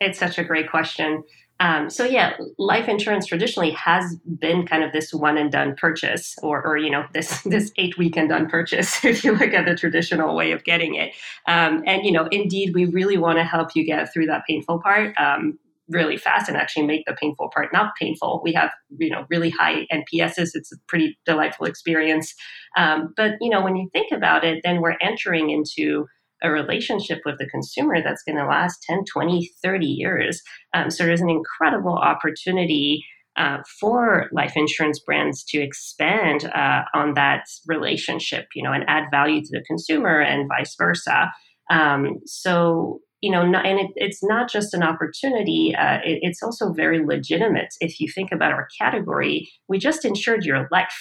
It's 0.00 0.16
such 0.16 0.38
a 0.38 0.44
great 0.44 0.70
question. 0.70 1.24
Um, 1.58 1.90
so 1.90 2.04
yeah, 2.04 2.36
life 2.56 2.88
insurance 2.88 3.26
traditionally 3.26 3.72
has 3.72 4.14
been 4.38 4.64
kind 4.64 4.84
of 4.84 4.92
this 4.92 5.12
one 5.12 5.36
and 5.36 5.50
done 5.50 5.74
purchase, 5.74 6.36
or, 6.40 6.64
or 6.64 6.76
you 6.76 6.88
know 6.88 7.04
this 7.14 7.42
this 7.42 7.72
eight 7.78 7.98
week 7.98 8.16
and 8.16 8.28
done 8.28 8.48
purchase. 8.48 9.04
If 9.04 9.24
you 9.24 9.32
look 9.32 9.52
at 9.52 9.66
the 9.66 9.74
traditional 9.74 10.36
way 10.36 10.52
of 10.52 10.62
getting 10.62 10.94
it, 10.94 11.14
um, 11.48 11.82
and 11.86 12.04
you 12.04 12.12
know 12.12 12.28
indeed 12.30 12.74
we 12.74 12.84
really 12.84 13.18
want 13.18 13.38
to 13.38 13.44
help 13.44 13.74
you 13.74 13.84
get 13.84 14.12
through 14.12 14.26
that 14.26 14.44
painful 14.46 14.80
part. 14.80 15.18
Um, 15.18 15.58
really 15.88 16.16
fast 16.16 16.48
and 16.48 16.56
actually 16.56 16.86
make 16.86 17.02
the 17.06 17.16
painful 17.20 17.50
part 17.52 17.72
not 17.72 17.92
painful. 18.00 18.40
We 18.44 18.52
have 18.54 18.70
you 18.98 19.10
know 19.10 19.26
really 19.30 19.50
high 19.50 19.86
NPSs. 19.92 20.50
It's 20.54 20.72
a 20.72 20.76
pretty 20.88 21.18
delightful 21.26 21.66
experience. 21.66 22.34
Um, 22.76 23.12
but 23.16 23.32
you 23.40 23.50
know 23.50 23.62
when 23.62 23.76
you 23.76 23.88
think 23.92 24.12
about 24.12 24.44
it, 24.44 24.60
then 24.64 24.80
we're 24.80 24.96
entering 25.00 25.50
into 25.50 26.06
a 26.42 26.50
relationship 26.50 27.20
with 27.24 27.38
the 27.38 27.46
consumer 27.46 28.02
that's 28.02 28.22
going 28.22 28.36
to 28.36 28.46
last 28.46 28.82
10, 28.82 29.04
20, 29.10 29.50
30 29.62 29.86
years. 29.86 30.42
Um, 30.74 30.90
so 30.90 31.04
there's 31.04 31.22
an 31.22 31.30
incredible 31.30 31.96
opportunity 31.96 33.02
uh, 33.36 33.58
for 33.80 34.28
life 34.32 34.52
insurance 34.54 35.00
brands 35.00 35.42
to 35.42 35.58
expand 35.58 36.44
uh, 36.44 36.82
on 36.94 37.14
that 37.14 37.44
relationship, 37.66 38.46
you 38.54 38.62
know, 38.62 38.72
and 38.72 38.84
add 38.86 39.04
value 39.10 39.40
to 39.40 39.48
the 39.50 39.64
consumer 39.66 40.20
and 40.20 40.48
vice 40.48 40.74
versa. 40.78 41.32
Um, 41.70 42.20
so 42.26 43.00
you 43.24 43.30
know, 43.30 43.44
not, 43.46 43.64
and 43.64 43.80
it, 43.80 43.90
it's 43.96 44.22
not 44.22 44.50
just 44.50 44.74
an 44.74 44.82
opportunity, 44.82 45.74
uh, 45.84 45.98
it, 46.04 46.18
it's 46.20 46.42
also 46.42 46.74
very 46.74 47.00
legitimate. 47.14 47.72
If 47.80 47.98
you 48.00 48.06
think 48.14 48.30
about 48.32 48.52
our 48.52 48.68
category, 48.78 49.50
we 49.66 49.78
just 49.78 50.04
insured 50.04 50.44
your 50.44 50.68
life. 50.70 50.98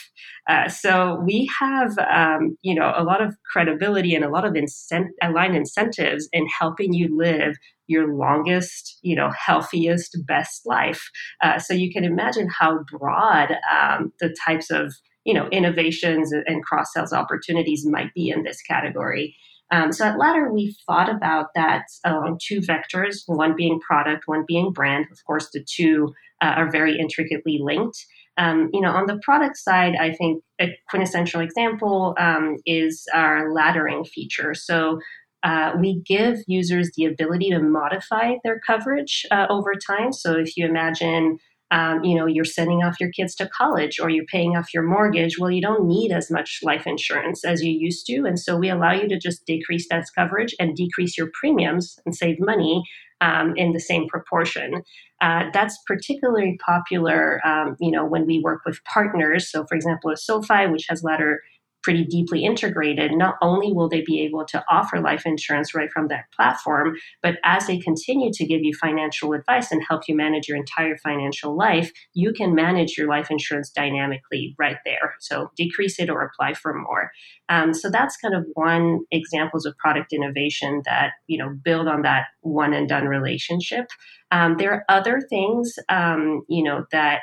Uh, 0.47 0.69
so 0.69 1.19
we 1.25 1.51
have, 1.59 1.91
um, 2.19 2.57
you 2.61 2.73
know, 2.73 2.93
a 2.95 3.03
lot 3.03 3.21
of 3.21 3.35
credibility 3.51 4.15
and 4.15 4.23
a 4.23 4.29
lot 4.29 4.45
of 4.45 4.53
incent- 4.53 5.15
aligned 5.21 5.57
incentives 5.57 6.29
in 6.31 6.47
helping 6.47 6.93
you 6.93 7.07
live 7.25 7.57
your 7.87 8.15
longest, 8.15 8.99
you 9.01 9.15
know, 9.17 9.29
healthiest, 9.47 10.17
best 10.25 10.61
life. 10.65 11.03
Uh, 11.43 11.59
so 11.59 11.73
you 11.73 11.91
can 11.91 12.05
imagine 12.05 12.47
how 12.59 12.79
broad 12.89 13.49
um, 13.69 14.13
the 14.21 14.33
types 14.45 14.71
of, 14.71 14.93
you 15.25 15.33
know, 15.33 15.47
innovations 15.49 16.31
and 16.31 16.63
cross 16.63 16.87
sales 16.93 17.11
opportunities 17.11 17.85
might 17.85 18.13
be 18.13 18.29
in 18.29 18.43
this 18.43 18.61
category. 18.61 19.35
Um, 19.71 19.91
so 19.91 20.05
at 20.05 20.19
Ladder, 20.19 20.51
we 20.51 20.75
thought 20.85 21.09
about 21.09 21.47
that 21.55 21.85
along 22.05 22.39
two 22.41 22.59
vectors, 22.59 23.23
one 23.25 23.55
being 23.55 23.79
product, 23.79 24.27
one 24.27 24.45
being 24.47 24.71
brand. 24.71 25.07
Of 25.11 25.23
course, 25.25 25.49
the 25.51 25.63
two 25.63 26.13
uh, 26.41 26.53
are 26.57 26.71
very 26.71 26.99
intricately 26.99 27.59
linked. 27.61 28.05
Um, 28.37 28.69
you 28.73 28.81
know, 28.81 28.91
on 28.91 29.05
the 29.05 29.19
product 29.23 29.57
side, 29.57 29.95
I 29.95 30.11
think 30.13 30.43
a 30.59 30.77
quintessential 30.89 31.41
example 31.41 32.15
um, 32.17 32.57
is 32.65 33.05
our 33.13 33.49
laddering 33.49 34.07
feature. 34.07 34.53
So 34.53 34.99
uh, 35.43 35.73
we 35.79 36.01
give 36.05 36.39
users 36.47 36.91
the 36.95 37.05
ability 37.05 37.49
to 37.51 37.59
modify 37.59 38.35
their 38.43 38.59
coverage 38.65 39.25
uh, 39.29 39.45
over 39.49 39.73
time. 39.75 40.13
So 40.13 40.33
if 40.33 40.55
you 40.57 40.65
imagine 40.65 41.37
um, 41.73 42.03
you 42.03 42.15
know 42.15 42.27
you're 42.27 42.45
sending 42.45 42.83
off 42.83 42.99
your 42.99 43.09
kids 43.09 43.33
to 43.35 43.49
college 43.49 43.99
or 43.99 44.09
you're 44.09 44.25
paying 44.25 44.55
off 44.55 44.73
your 44.73 44.83
mortgage 44.83 45.39
well 45.39 45.49
you 45.49 45.61
don't 45.61 45.87
need 45.87 46.11
as 46.11 46.29
much 46.29 46.59
life 46.61 46.85
insurance 46.85 47.43
as 47.43 47.63
you 47.63 47.71
used 47.71 48.05
to. 48.05 48.25
And 48.25 48.39
so 48.39 48.55
we 48.55 48.69
allow 48.69 48.93
you 48.93 49.07
to 49.09 49.19
just 49.19 49.45
decrease 49.45 49.87
that 49.89 50.05
coverage 50.15 50.55
and 50.59 50.75
decrease 50.75 51.17
your 51.17 51.31
premiums 51.33 51.99
and 52.05 52.15
save 52.15 52.39
money 52.39 52.83
um, 53.21 53.53
in 53.55 53.73
the 53.73 53.79
same 53.79 54.07
proportion. 54.07 54.83
Uh, 55.21 55.45
that's 55.53 55.77
particularly 55.87 56.59
popular 56.63 57.41
um, 57.45 57.75
you 57.79 57.91
know 57.91 58.05
when 58.05 58.27
we 58.27 58.39
work 58.39 58.61
with 58.65 58.83
partners. 58.83 59.49
So 59.51 59.65
for 59.65 59.75
example 59.75 60.11
a 60.11 60.17
SoFi 60.17 60.67
which 60.67 60.85
has 60.89 61.03
ladder 61.03 61.41
pretty 61.83 62.05
deeply 62.05 62.45
integrated, 62.45 63.11
not 63.11 63.35
only 63.41 63.73
will 63.73 63.89
they 63.89 64.01
be 64.01 64.21
able 64.21 64.45
to 64.45 64.63
offer 64.69 64.99
life 64.99 65.25
insurance 65.25 65.75
right 65.75 65.91
from 65.91 66.07
that 66.07 66.25
platform, 66.35 66.95
but 67.21 67.37
as 67.43 67.67
they 67.67 67.77
continue 67.77 68.31
to 68.33 68.45
give 68.45 68.63
you 68.63 68.73
financial 68.73 69.33
advice 69.33 69.71
and 69.71 69.83
help 69.87 70.03
you 70.07 70.15
manage 70.15 70.47
your 70.47 70.57
entire 70.57 70.97
financial 70.97 71.55
life, 71.55 71.91
you 72.13 72.33
can 72.33 72.55
manage 72.55 72.97
your 72.97 73.07
life 73.07 73.29
insurance 73.29 73.69
dynamically 73.69 74.55
right 74.57 74.77
there. 74.85 75.15
So 75.19 75.51
decrease 75.55 75.99
it 75.99 76.09
or 76.09 76.21
apply 76.21 76.53
for 76.53 76.73
more. 76.73 77.11
Um, 77.49 77.73
so 77.73 77.89
that's 77.89 78.17
kind 78.17 78.33
of 78.33 78.45
one 78.53 79.01
examples 79.11 79.65
of 79.65 79.77
product 79.77 80.13
innovation 80.13 80.81
that 80.85 81.13
you 81.27 81.37
know 81.37 81.49
build 81.63 81.87
on 81.87 82.01
that 82.03 82.25
one 82.41 82.73
and 82.73 82.87
done 82.87 83.05
relationship. 83.05 83.87
Um, 84.31 84.57
there 84.57 84.71
are 84.71 84.85
other 84.89 85.21
things 85.29 85.73
um, 85.89 86.43
you 86.47 86.63
know 86.63 86.85
that 86.91 87.21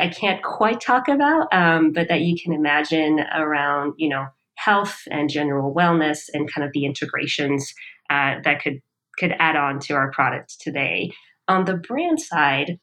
I 0.00 0.08
can't 0.08 0.42
quite 0.42 0.80
talk 0.80 1.08
about, 1.08 1.52
um, 1.52 1.92
but 1.92 2.08
that 2.08 2.22
you 2.22 2.36
can 2.42 2.52
imagine 2.52 3.20
around, 3.34 3.94
you 3.96 4.08
know, 4.08 4.26
health 4.56 5.02
and 5.10 5.30
general 5.30 5.74
wellness 5.74 6.24
and 6.32 6.52
kind 6.52 6.66
of 6.66 6.72
the 6.72 6.84
integrations 6.84 7.72
uh, 8.10 8.36
that 8.44 8.62
could 8.62 8.80
could 9.18 9.34
add 9.38 9.56
on 9.56 9.78
to 9.80 9.94
our 9.94 10.10
product 10.10 10.60
today. 10.60 11.10
On 11.48 11.64
the 11.64 11.76
brand 11.76 12.20
side, 12.20 12.78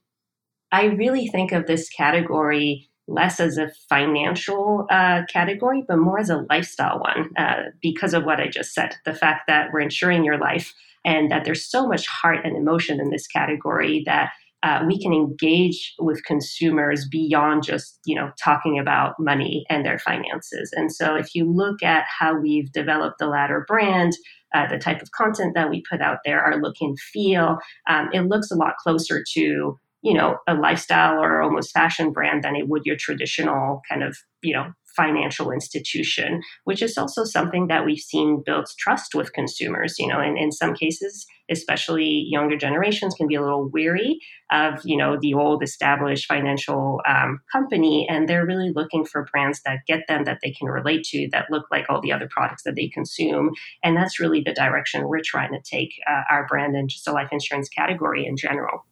I 0.72 0.86
really 0.86 1.28
think 1.28 1.52
of 1.52 1.68
this 1.68 1.90
category 1.90 2.90
less 3.08 3.40
as 3.40 3.58
a 3.58 3.72
financial 3.90 4.88
uh, 4.90 5.22
category, 5.32 5.84
but 5.88 5.98
more 5.98 6.20
as 6.20 6.30
a 6.30 6.46
lifestyle 6.50 7.00
one 7.00 7.30
uh, 7.38 7.64
because 7.82 8.14
of 8.14 8.24
what 8.24 8.40
I 8.40 8.48
just 8.48 8.74
said. 8.74 8.96
The 9.06 9.14
fact 9.14 9.44
that 9.48 9.72
we're 9.72 9.82
insuring 9.82 10.24
your 10.24 10.40
life 10.40 10.74
and 11.06 11.30
that 11.30 11.44
there's 11.44 11.70
so 11.70 11.88
much 11.88 12.08
heart 12.08 12.40
and 12.44 12.56
emotion 12.56 13.00
in 13.00 13.10
this 13.10 13.28
category 13.28 14.04
that 14.06 14.32
uh, 14.64 14.84
we 14.88 15.00
can 15.00 15.14
engage 15.14 15.94
with 16.00 16.24
consumers 16.24 17.08
beyond 17.10 17.64
just 17.64 18.00
you 18.06 18.16
know 18.16 18.32
talking 18.44 18.80
about 18.80 19.14
money 19.20 19.66
and 19.70 19.86
their 19.86 20.00
finances. 20.00 20.72
And 20.76 20.92
so 20.92 21.16
if 21.16 21.36
you 21.36 21.52
look 21.52 21.84
at 21.84 22.06
how 22.08 22.38
we've 22.40 22.72
developed 22.72 23.20
the 23.20 23.28
ladder 23.28 23.66
brand 23.68 24.14
uh, 24.54 24.68
the 24.68 24.78
type 24.78 25.02
of 25.02 25.12
content 25.12 25.54
that 25.56 25.70
we 25.70 25.84
put 25.90 26.02
out 26.02 26.20
there 26.24 26.42
our 26.42 26.62
look 26.62 26.76
and 26.80 27.00
feel 27.00 27.58
um, 27.90 28.10
it 28.14 28.22
looks 28.22 28.52
a 28.52 28.56
lot 28.56 28.76
closer 28.78 29.24
to 29.34 29.78
you 30.02 30.14
know 30.14 30.38
a 30.48 30.54
lifestyle 30.54 31.22
or 31.22 31.42
almost 31.42 31.72
fashion 31.72 32.12
brand 32.12 32.44
than 32.44 32.56
it 32.56 32.68
would 32.68 32.86
your 32.86 32.98
traditional 32.98 33.82
kind 33.90 34.04
of 34.04 34.16
you 34.42 34.54
know 34.54 34.72
financial 34.96 35.52
institution, 35.52 36.42
which 36.64 36.82
is 36.82 36.98
also 36.98 37.24
something 37.24 37.68
that 37.68 37.86
we've 37.86 38.00
seen 38.00 38.44
builds 38.46 38.76
trust 38.76 39.16
with 39.16 39.34
consumers. 39.34 39.98
You 40.00 40.08
know, 40.08 40.20
and 40.20 40.38
in 40.38 40.52
some 40.52 40.74
cases, 40.74 41.26
especially 41.50 42.26
younger 42.30 42.58
generations 42.58 43.14
can 43.16 43.28
be 43.28 43.36
a 43.36 43.42
little 43.42 43.70
weary 43.70 44.20
of, 44.52 44.80
you 44.86 44.96
know, 44.96 45.18
the 45.20 45.34
old 45.34 45.62
established 45.64 46.26
financial 46.26 47.02
um, 47.08 47.40
company, 47.52 48.08
and 48.10 48.30
they're 48.30 48.46
really 48.46 48.72
looking 48.74 49.04
for 49.06 49.28
brands 49.32 49.62
that 49.66 49.80
get 49.88 50.08
them 50.08 50.24
that 50.24 50.40
they 50.44 50.52
can 50.52 50.68
relate 50.68 51.04
to, 51.04 51.28
that 51.32 51.48
look 51.50 51.66
like 51.72 51.86
all 51.90 52.02
the 52.02 52.12
other 52.12 52.30
products 52.30 52.64
that 52.64 52.76
they 52.76 52.88
consume. 52.88 53.52
And 53.84 53.98
that's 53.98 54.20
really 54.20 54.42
the 54.42 54.54
direction 54.54 55.08
we're 55.08 55.22
trying 55.24 55.52
to 55.52 55.62
take 55.62 55.94
uh, 56.08 56.22
our 56.30 56.48
brand 56.48 56.76
and 56.76 56.90
just 56.90 57.08
a 57.08 57.12
life 57.12 57.30
insurance 57.32 57.68
category 57.70 58.26
in 58.26 58.38
general. 58.38 58.86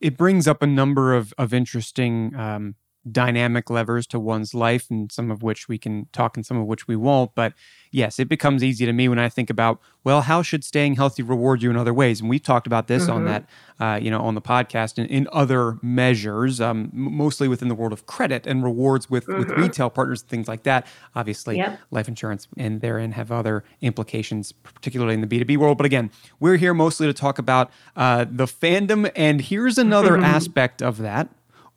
It 0.00 0.16
brings 0.16 0.46
up 0.46 0.62
a 0.62 0.66
number 0.66 1.14
of, 1.14 1.34
of 1.38 1.52
interesting 1.52 2.32
um, 2.36 2.76
dynamic 3.12 3.70
levers 3.70 4.06
to 4.08 4.18
one's 4.18 4.54
life, 4.54 4.86
and 4.90 5.10
some 5.10 5.30
of 5.30 5.42
which 5.42 5.68
we 5.68 5.78
can 5.78 6.06
talk 6.12 6.36
and 6.36 6.44
some 6.44 6.56
of 6.56 6.66
which 6.66 6.88
we 6.88 6.96
won't. 6.96 7.34
But 7.34 7.52
yes, 7.90 8.18
it 8.18 8.28
becomes 8.28 8.62
easy 8.62 8.86
to 8.86 8.92
me 8.92 9.08
when 9.08 9.18
I 9.18 9.28
think 9.28 9.50
about, 9.50 9.80
well, 10.04 10.22
how 10.22 10.42
should 10.42 10.64
staying 10.64 10.96
healthy 10.96 11.22
reward 11.22 11.62
you 11.62 11.70
in 11.70 11.76
other 11.76 11.94
ways? 11.94 12.20
And 12.20 12.28
we've 12.28 12.42
talked 12.42 12.66
about 12.66 12.86
this 12.86 13.04
mm-hmm. 13.04 13.12
on 13.12 13.24
that, 13.26 13.48
uh, 13.80 13.98
you 14.00 14.10
know, 14.10 14.20
on 14.20 14.34
the 14.34 14.40
podcast 14.40 14.98
and 14.98 15.10
in 15.10 15.28
other 15.32 15.78
measures, 15.82 16.60
um, 16.60 16.90
mostly 16.92 17.48
within 17.48 17.68
the 17.68 17.74
world 17.74 17.92
of 17.92 18.06
credit 18.06 18.46
and 18.46 18.62
rewards 18.62 19.10
with, 19.10 19.26
mm-hmm. 19.26 19.38
with 19.38 19.50
retail 19.50 19.90
partners 19.90 20.22
and 20.22 20.30
things 20.30 20.48
like 20.48 20.62
that. 20.64 20.86
Obviously, 21.14 21.56
yep. 21.56 21.78
life 21.90 22.08
insurance 22.08 22.48
and 22.56 22.80
therein 22.80 23.12
have 23.12 23.32
other 23.32 23.64
implications, 23.80 24.52
particularly 24.52 25.14
in 25.14 25.20
the 25.20 25.26
B2B 25.26 25.56
world. 25.56 25.78
But 25.78 25.86
again, 25.86 26.10
we're 26.40 26.56
here 26.56 26.74
mostly 26.74 27.06
to 27.06 27.14
talk 27.14 27.38
about 27.38 27.70
uh, 27.96 28.26
the 28.30 28.46
fandom. 28.46 29.10
And 29.14 29.40
here's 29.40 29.78
another 29.78 30.12
mm-hmm. 30.12 30.24
aspect 30.24 30.82
of 30.82 30.98
that, 30.98 31.28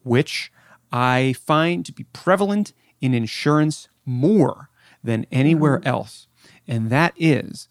which 0.03 0.51
I 0.91 1.33
find 1.33 1.85
to 1.85 1.93
be 1.93 2.03
prevalent 2.05 2.73
in 2.99 3.13
insurance 3.13 3.87
more 4.05 4.69
than 5.03 5.25
anywhere 5.31 5.79
mm-hmm. 5.79 5.87
else. 5.87 6.27
And 6.67 6.89
that 6.89 7.13
is 7.17 7.67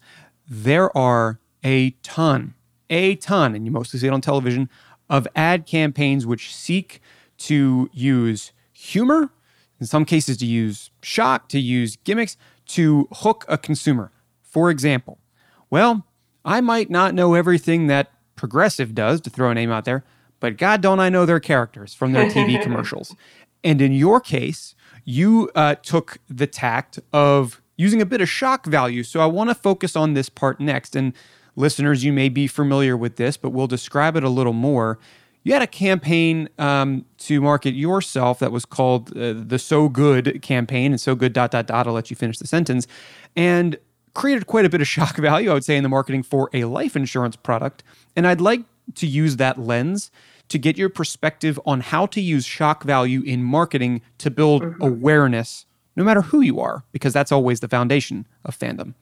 there 0.47 0.95
are 0.97 1.39
a 1.63 1.91
ton, 2.03 2.55
a 2.89 3.15
ton, 3.15 3.55
and 3.55 3.65
you 3.65 3.71
mostly 3.71 3.99
see 3.99 4.07
it 4.07 4.13
on 4.13 4.21
television, 4.21 4.69
of 5.09 5.27
ad 5.35 5.65
campaigns 5.65 6.25
which 6.25 6.55
seek 6.55 7.01
to 7.37 7.89
use 7.93 8.51
humor, 8.71 9.29
in 9.79 9.85
some 9.85 10.05
cases, 10.05 10.37
to 10.37 10.45
use 10.45 10.91
shock, 11.01 11.49
to 11.49 11.59
use 11.59 11.97
gimmicks 11.97 12.37
to 12.67 13.07
hook 13.11 13.45
a 13.47 13.57
consumer. 13.57 14.11
For 14.41 14.69
example, 14.69 15.19
well, 15.69 16.05
I 16.43 16.61
might 16.61 16.89
not 16.89 17.13
know 17.13 17.33
everything 17.33 17.87
that 17.87 18.11
Progressive 18.35 18.95
does, 18.95 19.21
to 19.21 19.29
throw 19.29 19.51
a 19.51 19.53
name 19.53 19.71
out 19.71 19.85
there, 19.85 20.03
but 20.41 20.57
God 20.57 20.81
don't 20.81 20.99
I 20.99 21.07
know 21.07 21.25
their 21.25 21.39
characters 21.39 21.93
from 21.93 22.11
their 22.11 22.29
TV 22.29 22.61
commercials. 22.63 23.15
And 23.63 23.81
in 23.81 23.93
your 23.93 24.19
case, 24.19 24.75
you 25.05 25.49
uh, 25.55 25.75
took 25.75 26.17
the 26.27 26.47
tact 26.47 26.99
of 27.13 27.61
using 27.77 28.01
a 28.01 28.05
bit 28.05 28.19
of 28.19 28.27
shock 28.27 28.65
value. 28.65 29.03
So 29.03 29.21
I 29.21 29.27
want 29.27 29.49
to 29.49 29.55
focus 29.55 29.95
on 29.95 30.13
this 30.13 30.29
part 30.29 30.59
next. 30.59 30.95
And 30.95 31.13
listeners, 31.55 32.03
you 32.03 32.11
may 32.11 32.27
be 32.27 32.47
familiar 32.47 32.97
with 32.97 33.15
this, 33.15 33.37
but 33.37 33.51
we'll 33.51 33.67
describe 33.67 34.17
it 34.17 34.23
a 34.23 34.29
little 34.29 34.53
more. 34.53 34.99
You 35.43 35.53
had 35.53 35.61
a 35.61 35.67
campaign 35.67 36.49
um, 36.59 37.05
to 37.19 37.41
market 37.41 37.73
yourself 37.73 38.39
that 38.39 38.51
was 38.51 38.65
called 38.65 39.15
uh, 39.17 39.33
the 39.35 39.57
So 39.57 39.89
Good 39.89 40.41
campaign, 40.41 40.91
and 40.91 41.01
So 41.01 41.15
Good 41.15 41.33
dot 41.33 41.51
dot 41.51 41.65
dot. 41.65 41.87
I'll 41.87 41.93
let 41.93 42.11
you 42.11 42.15
finish 42.15 42.37
the 42.37 42.45
sentence, 42.45 42.85
and 43.35 43.77
created 44.13 44.45
quite 44.45 44.65
a 44.65 44.69
bit 44.69 44.81
of 44.81 44.87
shock 44.87 45.17
value, 45.17 45.49
I 45.49 45.55
would 45.55 45.63
say, 45.63 45.77
in 45.77 45.83
the 45.83 45.89
marketing 45.89 46.21
for 46.21 46.49
a 46.53 46.65
life 46.65 46.95
insurance 46.95 47.35
product. 47.35 47.83
And 48.15 48.27
I'd 48.27 48.41
like 48.41 48.61
to 48.95 49.07
use 49.07 49.37
that 49.37 49.57
lens 49.59 50.11
to 50.51 50.59
get 50.59 50.77
your 50.77 50.89
perspective 50.89 51.59
on 51.65 51.79
how 51.79 52.05
to 52.07 52.21
use 52.21 52.45
shock 52.45 52.83
value 52.83 53.21
in 53.21 53.43
marketing 53.43 54.01
to 54.19 54.29
build 54.29 54.63
mm-hmm. 54.63 54.83
awareness, 54.83 55.65
no 55.95 56.03
matter 56.03 56.21
who 56.21 56.41
you 56.41 56.59
are, 56.59 56.83
because 56.91 57.13
that's 57.13 57.31
always 57.31 57.61
the 57.61 57.67
foundation 57.67 58.27
of 58.43 58.57
fandom. 58.57 58.93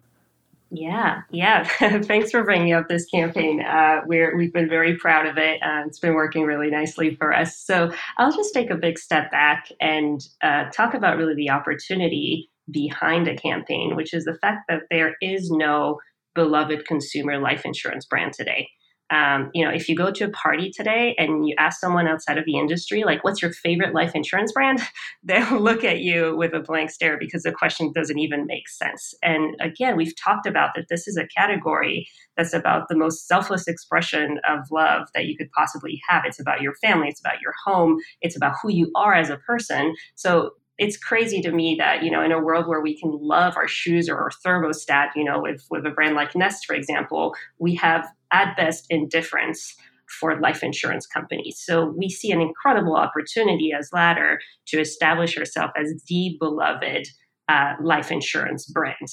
Yeah, 0.71 1.21
yeah. 1.31 1.63
Thanks 2.03 2.29
for 2.29 2.43
bringing 2.43 2.73
up 2.73 2.87
this 2.87 3.05
campaign. 3.05 3.61
Uh, 3.61 4.01
we're 4.05 4.37
we've 4.37 4.53
been 4.53 4.69
very 4.69 4.95
proud 4.95 5.25
of 5.25 5.37
it. 5.39 5.59
Uh, 5.63 5.83
it's 5.87 5.97
been 5.97 6.13
working 6.13 6.43
really 6.43 6.69
nicely 6.69 7.15
for 7.15 7.33
us. 7.33 7.57
So 7.57 7.91
I'll 8.17 8.35
just 8.35 8.53
take 8.53 8.69
a 8.69 8.75
big 8.75 8.99
step 8.99 9.31
back 9.31 9.69
and 9.81 10.21
uh, 10.43 10.65
talk 10.65 10.93
about 10.93 11.17
really 11.17 11.33
the 11.33 11.49
opportunity 11.49 12.51
behind 12.69 13.27
a 13.27 13.35
campaign, 13.35 13.95
which 13.95 14.13
is 14.13 14.25
the 14.25 14.37
fact 14.39 14.65
that 14.69 14.83
there 14.91 15.15
is 15.21 15.49
no 15.49 15.99
beloved 16.35 16.85
consumer 16.85 17.39
life 17.39 17.65
insurance 17.65 18.05
brand 18.05 18.33
today. 18.33 18.69
Um, 19.11 19.49
you 19.53 19.63
know, 19.65 19.71
if 19.71 19.89
you 19.89 19.95
go 19.95 20.11
to 20.11 20.25
a 20.25 20.29
party 20.29 20.71
today 20.71 21.15
and 21.17 21.47
you 21.47 21.55
ask 21.57 21.79
someone 21.79 22.07
outside 22.07 22.37
of 22.37 22.45
the 22.45 22.57
industry, 22.57 23.03
like, 23.03 23.23
what's 23.23 23.41
your 23.41 23.51
favorite 23.51 23.93
life 23.93 24.13
insurance 24.15 24.51
brand? 24.51 24.81
They'll 25.23 25.59
look 25.59 25.83
at 25.83 25.99
you 25.99 26.35
with 26.35 26.53
a 26.53 26.59
blank 26.59 26.91
stare 26.91 27.17
because 27.17 27.43
the 27.43 27.51
question 27.51 27.91
doesn't 27.93 28.19
even 28.19 28.45
make 28.45 28.69
sense. 28.69 29.13
And 29.23 29.55
again, 29.59 29.97
we've 29.97 30.15
talked 30.15 30.45
about 30.45 30.71
that 30.75 30.87
this 30.89 31.07
is 31.07 31.17
a 31.17 31.27
category 31.27 32.07
that's 32.37 32.53
about 32.53 32.87
the 32.87 32.95
most 32.95 33.27
selfless 33.27 33.67
expression 33.67 34.39
of 34.47 34.59
love 34.71 35.07
that 35.13 35.25
you 35.25 35.35
could 35.35 35.51
possibly 35.51 36.01
have. 36.07 36.23
It's 36.25 36.39
about 36.39 36.61
your 36.61 36.75
family, 36.75 37.07
it's 37.09 37.19
about 37.19 37.41
your 37.41 37.53
home, 37.65 37.97
it's 38.21 38.35
about 38.35 38.55
who 38.61 38.71
you 38.71 38.91
are 38.95 39.13
as 39.13 39.29
a 39.29 39.37
person. 39.37 39.93
So 40.15 40.51
it's 40.79 40.97
crazy 40.97 41.41
to 41.41 41.51
me 41.51 41.75
that 41.77 42.03
you 42.03 42.09
know 42.09 42.23
in 42.23 42.31
a 42.31 42.41
world 42.41 42.67
where 42.67 42.81
we 42.81 42.97
can 42.97 43.11
love 43.21 43.55
our 43.57 43.67
shoes 43.67 44.09
or 44.09 44.17
our 44.17 44.31
thermostat 44.45 45.09
you 45.15 45.23
know 45.23 45.39
with 45.39 45.65
with 45.69 45.85
a 45.85 45.91
brand 45.91 46.15
like 46.15 46.35
nest 46.35 46.65
for 46.65 46.75
example 46.75 47.35
we 47.59 47.75
have 47.75 48.07
at 48.31 48.55
best 48.57 48.85
indifference 48.89 49.75
for 50.09 50.39
life 50.39 50.63
insurance 50.63 51.05
companies. 51.05 51.61
So 51.63 51.93
we 51.95 52.09
see 52.09 52.31
an 52.31 52.41
incredible 52.41 52.95
opportunity 52.95 53.71
as 53.77 53.89
Ladder 53.93 54.39
to 54.67 54.79
establish 54.79 55.37
ourselves 55.37 55.73
as 55.77 56.03
the 56.07 56.35
beloved 56.39 57.07
uh, 57.47 57.73
life 57.81 58.11
insurance 58.11 58.65
brand. 58.65 59.07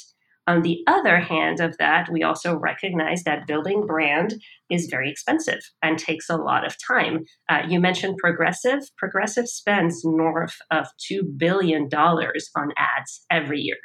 On 0.46 0.62
the 0.62 0.78
other 0.86 1.18
hand 1.18 1.60
of 1.60 1.76
that, 1.78 2.08
we 2.10 2.22
also 2.22 2.54
recognize 2.54 3.24
that 3.24 3.48
building 3.48 3.84
brand 3.84 4.34
is 4.70 4.88
very 4.88 5.10
expensive 5.10 5.58
and 5.82 5.98
takes 5.98 6.30
a 6.30 6.36
lot 6.36 6.64
of 6.64 6.76
time. 6.86 7.24
Uh, 7.48 7.62
you 7.68 7.80
mentioned 7.80 8.16
Progressive. 8.18 8.80
Progressive 8.96 9.48
spends 9.48 10.02
north 10.04 10.56
of 10.70 10.86
$2 11.10 11.36
billion 11.36 11.88
on 11.92 12.72
ads 12.76 13.24
every 13.30 13.60
year. 13.60 13.76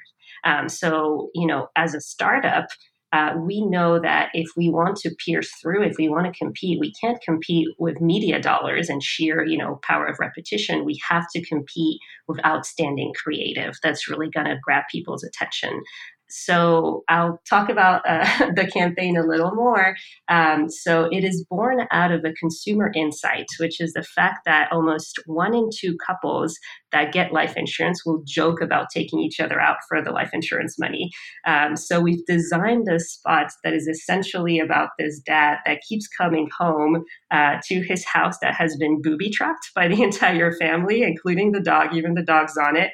Um, 0.44 0.70
so, 0.70 1.30
you 1.34 1.48
know, 1.48 1.68
as 1.76 1.96
a 1.96 2.02
startup, 2.02 2.68
uh, 3.14 3.34
we 3.38 3.66
know 3.66 4.00
that 4.00 4.30
if 4.34 4.48
we 4.56 4.70
want 4.70 4.96
to 4.96 5.14
pierce 5.26 5.52
through, 5.62 5.84
if 5.84 5.98
we 5.98 6.08
want 6.08 6.26
to 6.26 6.40
compete, 6.40 6.80
we 6.80 6.94
can't 6.94 7.22
compete 7.22 7.68
with 7.78 8.00
media 8.00 8.40
dollars 8.40 8.88
and 8.88 9.04
sheer, 9.04 9.46
you 9.46 9.58
know, 9.58 9.80
power 9.84 10.06
of 10.06 10.18
repetition. 10.20 10.86
We 10.86 10.98
have 11.10 11.26
to 11.36 11.46
compete 11.46 12.00
with 12.30 12.44
outstanding 12.46 13.12
creative 13.22 13.74
that's 13.84 14.10
really 14.10 14.30
going 14.30 14.46
to 14.46 14.58
grab 14.64 14.84
people's 14.90 15.26
attention. 15.26 15.82
So 16.32 17.04
I'll 17.10 17.40
talk 17.48 17.70
about 17.70 18.02
uh, 18.08 18.52
the 18.56 18.70
campaign 18.72 19.18
a 19.18 19.26
little 19.26 19.54
more. 19.54 19.96
Um, 20.30 20.70
so 20.70 21.08
it 21.12 21.24
is 21.24 21.46
born 21.50 21.88
out 21.92 22.12
of 22.12 22.24
a 22.26 22.34
consumer 22.34 22.92
insight, 22.96 23.46
which 23.60 23.80
is 23.80 23.94
the 23.94 24.04
fact 24.04 24.40
that 24.46 24.72
almost 24.72 25.20
one 25.26 25.54
in 25.54 25.70
two 25.76 25.98
couples 26.06 26.58
that 26.92 27.14
get 27.14 27.34
life 27.34 27.56
insurance 27.56 28.06
will 28.06 28.22
joke 28.26 28.62
about 28.62 28.88
taking 28.94 29.20
each 29.20 29.40
other 29.40 29.60
out 29.60 29.78
for 29.88 30.02
the 30.02 30.12
life 30.12 30.32
insurance 30.34 30.78
money. 30.80 31.10
Um, 31.46 31.76
so 31.76 32.00
we've 32.00 32.26
designed 32.26 32.88
a 32.90 33.00
spot 33.00 33.52
that 33.64 33.74
is 33.74 33.88
essentially 33.88 34.60
about 34.60 34.90
this 34.98 35.20
dad 35.20 35.60
that 35.66 35.82
keeps 35.88 36.08
coming 36.08 36.50
home 36.58 37.04
uh, 37.32 37.58
to 37.68 37.82
his 37.82 38.06
house 38.06 38.38
that 38.42 38.56
has 38.56 38.76
been 38.78 39.02
booby 39.02 39.30
trapped 39.30 39.72
by 39.76 39.88
the 39.88 40.02
entire 40.04 40.52
family, 40.54 41.04
including 41.04 41.52
the 41.52 41.62
dog, 41.62 41.96
even 41.96 42.14
the 42.14 42.24
dog's 42.24 42.58
on 42.58 42.76
it 42.76 42.92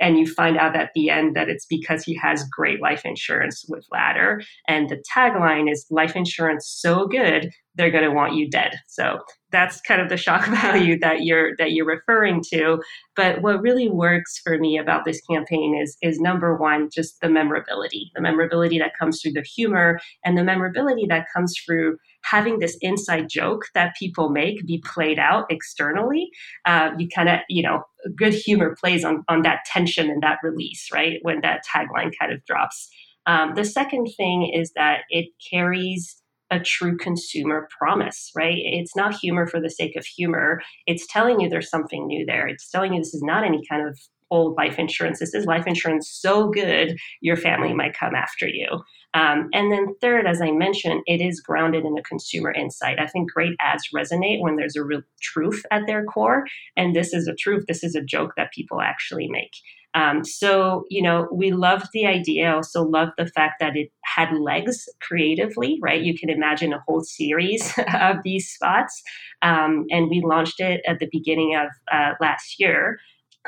and 0.00 0.18
you 0.18 0.26
find 0.26 0.56
out 0.56 0.76
at 0.76 0.90
the 0.94 1.10
end 1.10 1.36
that 1.36 1.48
it's 1.48 1.66
because 1.66 2.02
he 2.02 2.14
has 2.16 2.48
great 2.50 2.80
life 2.80 3.04
insurance 3.04 3.64
with 3.68 3.86
Ladder. 3.92 4.42
And 4.66 4.88
the 4.88 5.02
tagline 5.14 5.70
is 5.70 5.86
life 5.90 6.16
insurance 6.16 6.66
so 6.66 7.06
good 7.06 7.50
they're 7.76 7.90
going 7.90 8.04
to 8.04 8.10
want 8.10 8.34
you 8.34 8.48
dead. 8.50 8.72
So 8.88 9.20
that's 9.52 9.80
kind 9.80 10.00
of 10.00 10.08
the 10.08 10.16
shock 10.16 10.46
value 10.62 10.98
that 11.00 11.22
you're 11.22 11.56
that 11.58 11.72
you're 11.72 11.86
referring 11.86 12.42
to. 12.52 12.80
But 13.16 13.42
what 13.42 13.60
really 13.60 13.88
works 13.88 14.38
for 14.38 14.58
me 14.58 14.78
about 14.78 15.04
this 15.04 15.20
campaign 15.30 15.78
is 15.80 15.96
is 16.02 16.20
number 16.20 16.56
one, 16.56 16.88
just 16.92 17.20
the 17.20 17.28
memorability, 17.28 18.10
the 18.14 18.20
memorability 18.20 18.78
that 18.78 18.92
comes 18.98 19.20
through 19.20 19.32
the 19.32 19.42
humor, 19.42 20.00
and 20.24 20.36
the 20.36 20.44
memorability 20.44 21.06
that 21.08 21.26
comes 21.34 21.54
through 21.64 21.96
having 22.22 22.58
this 22.58 22.76
inside 22.80 23.28
joke 23.28 23.62
that 23.74 23.94
people 23.98 24.28
make 24.30 24.66
be 24.66 24.82
played 24.84 25.18
out 25.18 25.46
externally. 25.50 26.28
Uh, 26.66 26.90
you 26.98 27.08
kind 27.14 27.28
of, 27.28 27.40
you 27.48 27.62
know, 27.62 27.82
good 28.16 28.34
humor 28.34 28.76
plays 28.78 29.04
on 29.04 29.24
on 29.28 29.42
that 29.42 29.60
tension 29.66 30.10
and 30.10 30.22
that 30.22 30.38
release, 30.42 30.88
right? 30.92 31.18
When 31.22 31.40
that 31.42 31.62
tagline 31.64 32.12
kind 32.18 32.32
of 32.32 32.44
drops. 32.44 32.88
Um, 33.26 33.54
the 33.54 33.64
second 33.64 34.06
thing 34.16 34.50
is 34.52 34.72
that 34.74 35.02
it 35.10 35.28
carries 35.50 36.19
a 36.50 36.60
true 36.60 36.96
consumer 36.96 37.68
promise, 37.78 38.30
right? 38.36 38.56
It's 38.58 38.96
not 38.96 39.14
humor 39.14 39.46
for 39.46 39.60
the 39.60 39.70
sake 39.70 39.96
of 39.96 40.04
humor. 40.04 40.60
It's 40.86 41.06
telling 41.06 41.40
you 41.40 41.48
there's 41.48 41.70
something 41.70 42.06
new 42.06 42.26
there. 42.26 42.46
It's 42.46 42.70
telling 42.70 42.92
you 42.92 43.00
this 43.00 43.14
is 43.14 43.22
not 43.22 43.44
any 43.44 43.62
kind 43.68 43.86
of 43.86 43.98
old 44.30 44.56
life 44.56 44.78
insurance. 44.78 45.18
This 45.18 45.34
is 45.34 45.44
life 45.46 45.66
insurance 45.66 46.08
so 46.10 46.48
good 46.50 46.96
your 47.20 47.36
family 47.36 47.74
might 47.74 47.98
come 47.98 48.14
after 48.14 48.46
you. 48.46 48.68
Um, 49.12 49.48
and 49.52 49.72
then 49.72 49.94
third, 50.00 50.26
as 50.26 50.40
I 50.40 50.52
mentioned, 50.52 51.02
it 51.06 51.20
is 51.20 51.40
grounded 51.40 51.84
in 51.84 51.98
a 51.98 52.02
consumer 52.02 52.52
insight. 52.52 53.00
I 53.00 53.08
think 53.08 53.32
great 53.32 53.56
ads 53.58 53.88
resonate 53.94 54.40
when 54.40 54.56
there's 54.56 54.76
a 54.76 54.84
real 54.84 55.02
truth 55.20 55.62
at 55.72 55.86
their 55.86 56.04
core, 56.04 56.44
and 56.76 56.94
this 56.94 57.12
is 57.12 57.26
a 57.26 57.34
truth. 57.34 57.64
This 57.66 57.82
is 57.82 57.96
a 57.96 58.04
joke 58.04 58.34
that 58.36 58.52
people 58.52 58.80
actually 58.80 59.28
make. 59.28 59.50
Um, 59.94 60.24
so, 60.24 60.84
you 60.88 61.02
know, 61.02 61.28
we 61.32 61.52
loved 61.52 61.88
the 61.92 62.06
idea. 62.06 62.54
Also 62.54 62.82
loved 62.82 63.12
the 63.18 63.26
fact 63.26 63.54
that 63.60 63.76
it 63.76 63.90
had 64.04 64.32
legs 64.32 64.88
creatively, 65.00 65.78
right? 65.82 66.00
You 66.00 66.16
can 66.16 66.30
imagine 66.30 66.72
a 66.72 66.82
whole 66.86 67.02
series 67.02 67.72
of 68.00 68.16
these 68.22 68.48
spots. 68.48 69.02
Um, 69.42 69.86
and 69.90 70.08
we 70.08 70.22
launched 70.24 70.60
it 70.60 70.80
at 70.86 71.00
the 71.00 71.08
beginning 71.10 71.56
of 71.56 71.68
uh, 71.92 72.14
last 72.20 72.60
year 72.60 72.98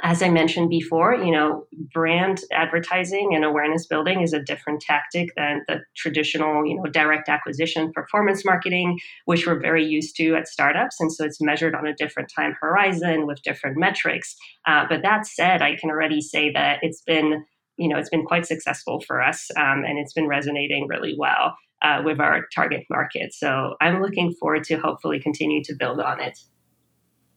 as 0.03 0.23
I 0.23 0.31
mentioned 0.31 0.71
before, 0.71 1.15
you 1.15 1.31
know, 1.31 1.67
brand 1.93 2.41
advertising 2.51 3.35
and 3.35 3.45
awareness 3.45 3.87
building 3.87 4.23
is 4.23 4.33
a 4.33 4.41
different 4.41 4.81
tactic 4.81 5.29
than 5.37 5.63
the 5.69 5.81
traditional, 5.95 6.65
you 6.65 6.77
know, 6.77 6.85
direct 6.85 7.29
acquisition 7.29 7.93
performance 7.93 8.43
marketing, 8.43 8.99
which 9.27 9.47
we're 9.47 9.61
very 9.61 9.85
used 9.85 10.17
to 10.17 10.35
at 10.35 10.49
startups. 10.49 10.99
And 10.99 11.13
so 11.13 11.25
it's 11.25 11.43
measured 11.43 11.75
on 11.75 11.87
a 11.87 11.95
different 11.95 12.33
time 12.35 12.57
horizon 12.59 13.27
with 13.27 13.43
different 13.43 13.77
metrics. 13.77 14.35
Uh, 14.67 14.87
but 14.89 15.03
that 15.03 15.27
said, 15.27 15.61
I 15.61 15.77
can 15.77 15.91
already 15.91 16.23
say 16.23 16.51
that 16.53 16.79
it's 16.81 17.03
been, 17.03 17.45
you 17.77 17.89
know, 17.89 17.99
it's 17.99 18.11
been 18.11 18.25
quite 18.25 18.47
successful 18.47 19.03
for 19.07 19.21
us 19.21 19.51
um, 19.57 19.85
and 19.85 19.99
it's 19.99 20.15
been 20.15 20.27
resonating 20.27 20.87
really 20.89 21.15
well 21.19 21.55
uh, 21.83 22.01
with 22.03 22.19
our 22.19 22.47
target 22.55 22.85
market. 22.89 23.35
So 23.35 23.77
I'm 23.83 24.01
looking 24.01 24.33
forward 24.33 24.65
to 24.65 24.77
hopefully 24.77 25.21
continue 25.21 25.63
to 25.65 25.75
build 25.75 26.01
on 26.01 26.19
it. 26.19 26.39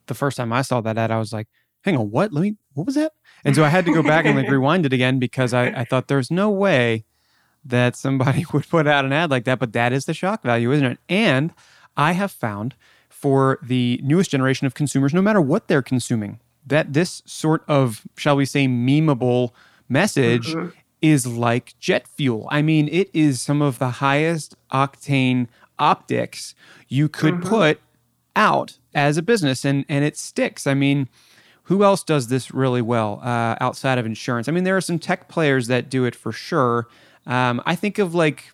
The 0.07 0.13
first 0.13 0.37
time 0.37 0.53
I 0.53 0.61
saw 0.61 0.81
that 0.81 0.97
ad, 0.97 1.11
I 1.11 1.17
was 1.17 1.33
like, 1.33 1.47
hang 1.85 1.95
on, 1.95 2.09
what? 2.09 2.33
Let 2.33 2.41
me, 2.41 2.55
what 2.73 2.87
was 2.87 2.95
that? 2.95 3.13
And 3.45 3.55
so 3.55 3.63
I 3.63 3.69
had 3.69 3.85
to 3.85 3.93
go 3.93 4.01
back 4.01 4.25
and 4.25 4.35
like 4.35 4.49
rewind 4.49 4.87
it 4.87 4.91
again 4.91 5.19
because 5.19 5.53
I, 5.53 5.67
I 5.67 5.85
thought 5.85 6.07
there's 6.07 6.31
no 6.31 6.49
way 6.49 7.05
that 7.63 7.95
somebody 7.95 8.43
would 8.53 8.67
put 8.67 8.87
out 8.87 9.05
an 9.05 9.13
ad 9.13 9.29
like 9.29 9.45
that. 9.45 9.59
But 9.59 9.73
that 9.73 9.93
is 9.93 10.05
the 10.05 10.13
shock 10.13 10.41
value, 10.41 10.71
isn't 10.71 10.85
it? 10.85 10.99
And 11.07 11.53
I 11.95 12.13
have 12.13 12.31
found 12.31 12.75
for 13.07 13.59
the 13.61 13.99
newest 14.03 14.31
generation 14.31 14.65
of 14.65 14.73
consumers, 14.73 15.13
no 15.13 15.21
matter 15.21 15.39
what 15.39 15.67
they're 15.67 15.83
consuming, 15.83 16.39
that 16.65 16.93
this 16.93 17.21
sort 17.25 17.63
of, 17.67 18.01
shall 18.17 18.35
we 18.35 18.45
say, 18.45 18.67
memeable 18.67 19.51
message 19.87 20.53
mm-hmm. 20.53 20.69
is 21.03 21.27
like 21.27 21.75
jet 21.79 22.07
fuel. 22.07 22.47
I 22.49 22.63
mean, 22.63 22.89
it 22.91 23.11
is 23.13 23.41
some 23.41 23.61
of 23.61 23.77
the 23.77 23.89
highest 23.89 24.55
octane 24.71 25.47
optics 25.77 26.55
you 26.87 27.07
could 27.07 27.35
mm-hmm. 27.35 27.49
put 27.49 27.79
out 28.35 28.79
as 28.93 29.17
a 29.17 29.21
business 29.21 29.63
and 29.63 29.85
and 29.87 30.03
it 30.03 30.17
sticks. 30.17 30.65
I 30.65 30.73
mean, 30.73 31.07
who 31.65 31.83
else 31.83 32.03
does 32.03 32.27
this 32.27 32.53
really 32.53 32.81
well 32.81 33.19
uh, 33.23 33.55
outside 33.59 33.97
of 33.97 34.05
insurance? 34.05 34.47
I 34.47 34.51
mean, 34.51 34.63
there 34.63 34.77
are 34.77 34.81
some 34.81 34.99
tech 34.99 35.27
players 35.27 35.67
that 35.67 35.89
do 35.89 36.05
it 36.05 36.15
for 36.15 36.31
sure. 36.31 36.87
Um, 37.25 37.61
I 37.65 37.75
think 37.75 37.97
of 37.97 38.13
like, 38.13 38.45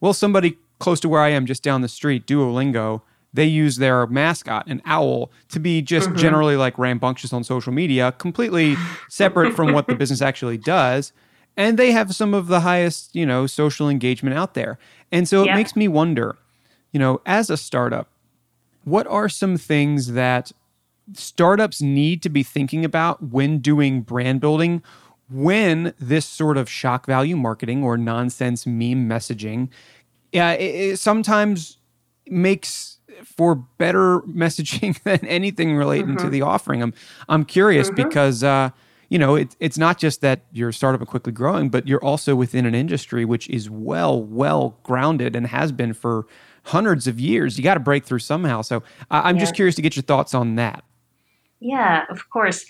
well, 0.00 0.12
somebody 0.12 0.56
close 0.78 1.00
to 1.00 1.08
where 1.08 1.20
I 1.20 1.30
am, 1.30 1.46
just 1.46 1.62
down 1.62 1.80
the 1.80 1.88
street, 1.88 2.26
Duolingo. 2.26 3.02
They 3.32 3.46
use 3.46 3.76
their 3.76 4.06
mascot, 4.06 4.66
an 4.68 4.80
owl, 4.86 5.30
to 5.50 5.58
be 5.58 5.82
just 5.82 6.08
mm-hmm. 6.08 6.18
generally 6.18 6.56
like 6.56 6.78
rambunctious 6.78 7.32
on 7.32 7.44
social 7.44 7.72
media, 7.72 8.12
completely 8.12 8.76
separate 9.08 9.54
from 9.54 9.72
what 9.72 9.88
the 9.88 9.94
business 9.96 10.22
actually 10.22 10.56
does. 10.56 11.12
And 11.56 11.78
they 11.78 11.90
have 11.92 12.14
some 12.14 12.32
of 12.32 12.46
the 12.46 12.60
highest, 12.60 13.14
you 13.14 13.26
know, 13.26 13.46
social 13.46 13.88
engagement 13.88 14.36
out 14.36 14.54
there. 14.54 14.78
And 15.10 15.28
so 15.28 15.42
it 15.42 15.46
yeah. 15.46 15.54
makes 15.56 15.74
me 15.74 15.88
wonder, 15.88 16.36
you 16.92 17.00
know, 17.00 17.20
as 17.26 17.50
a 17.50 17.56
startup, 17.56 18.08
what 18.84 19.06
are 19.08 19.28
some 19.28 19.56
things 19.56 20.12
that 20.12 20.52
startups 21.12 21.80
need 21.80 22.22
to 22.22 22.28
be 22.28 22.42
thinking 22.42 22.84
about 22.84 23.22
when 23.22 23.58
doing 23.58 24.02
brand 24.02 24.40
building 24.40 24.82
when 25.28 25.92
this 25.98 26.24
sort 26.24 26.56
of 26.56 26.70
shock 26.70 27.06
value 27.06 27.36
marketing 27.36 27.82
or 27.82 27.96
nonsense 27.96 28.66
meme 28.66 29.08
messaging 29.08 29.68
yeah, 30.36 30.52
it, 30.52 30.92
it 30.92 30.98
sometimes 30.98 31.78
makes 32.26 32.98
for 33.24 33.54
better 33.54 34.20
messaging 34.28 35.00
than 35.02 35.24
anything 35.26 35.76
relating 35.76 36.16
mm-hmm. 36.16 36.24
to 36.24 36.30
the 36.30 36.42
offering. 36.42 36.82
I'm 36.82 36.94
I'm 37.28 37.44
curious 37.44 37.88
mm-hmm. 37.88 38.08
because 38.08 38.44
uh, 38.44 38.70
you 39.08 39.18
know 39.18 39.34
it, 39.34 39.56
it's 39.60 39.78
not 39.78 39.98
just 39.98 40.20
that 40.20 40.42
you're 40.52 40.68
a 40.68 40.74
startup 40.74 41.00
and 41.00 41.08
quickly 41.08 41.32
growing, 41.32 41.70
but 41.70 41.88
you're 41.88 42.04
also 42.04 42.34
within 42.34 42.66
an 42.66 42.74
industry 42.74 43.24
which 43.24 43.48
is 43.48 43.70
well 43.70 44.22
well 44.22 44.78
grounded 44.82 45.34
and 45.34 45.46
has 45.46 45.72
been 45.72 45.94
for 45.94 46.26
hundreds 46.64 47.06
of 47.06 47.18
years. 47.18 47.56
You 47.56 47.64
got 47.64 47.74
to 47.74 47.80
break 47.80 48.04
through 48.04 48.18
somehow. 48.18 48.60
So 48.60 48.82
I'm 49.10 49.36
yeah. 49.36 49.40
just 49.40 49.54
curious 49.54 49.76
to 49.76 49.82
get 49.82 49.96
your 49.96 50.02
thoughts 50.02 50.34
on 50.34 50.56
that. 50.56 50.84
Yeah, 51.60 52.04
of 52.10 52.28
course. 52.30 52.64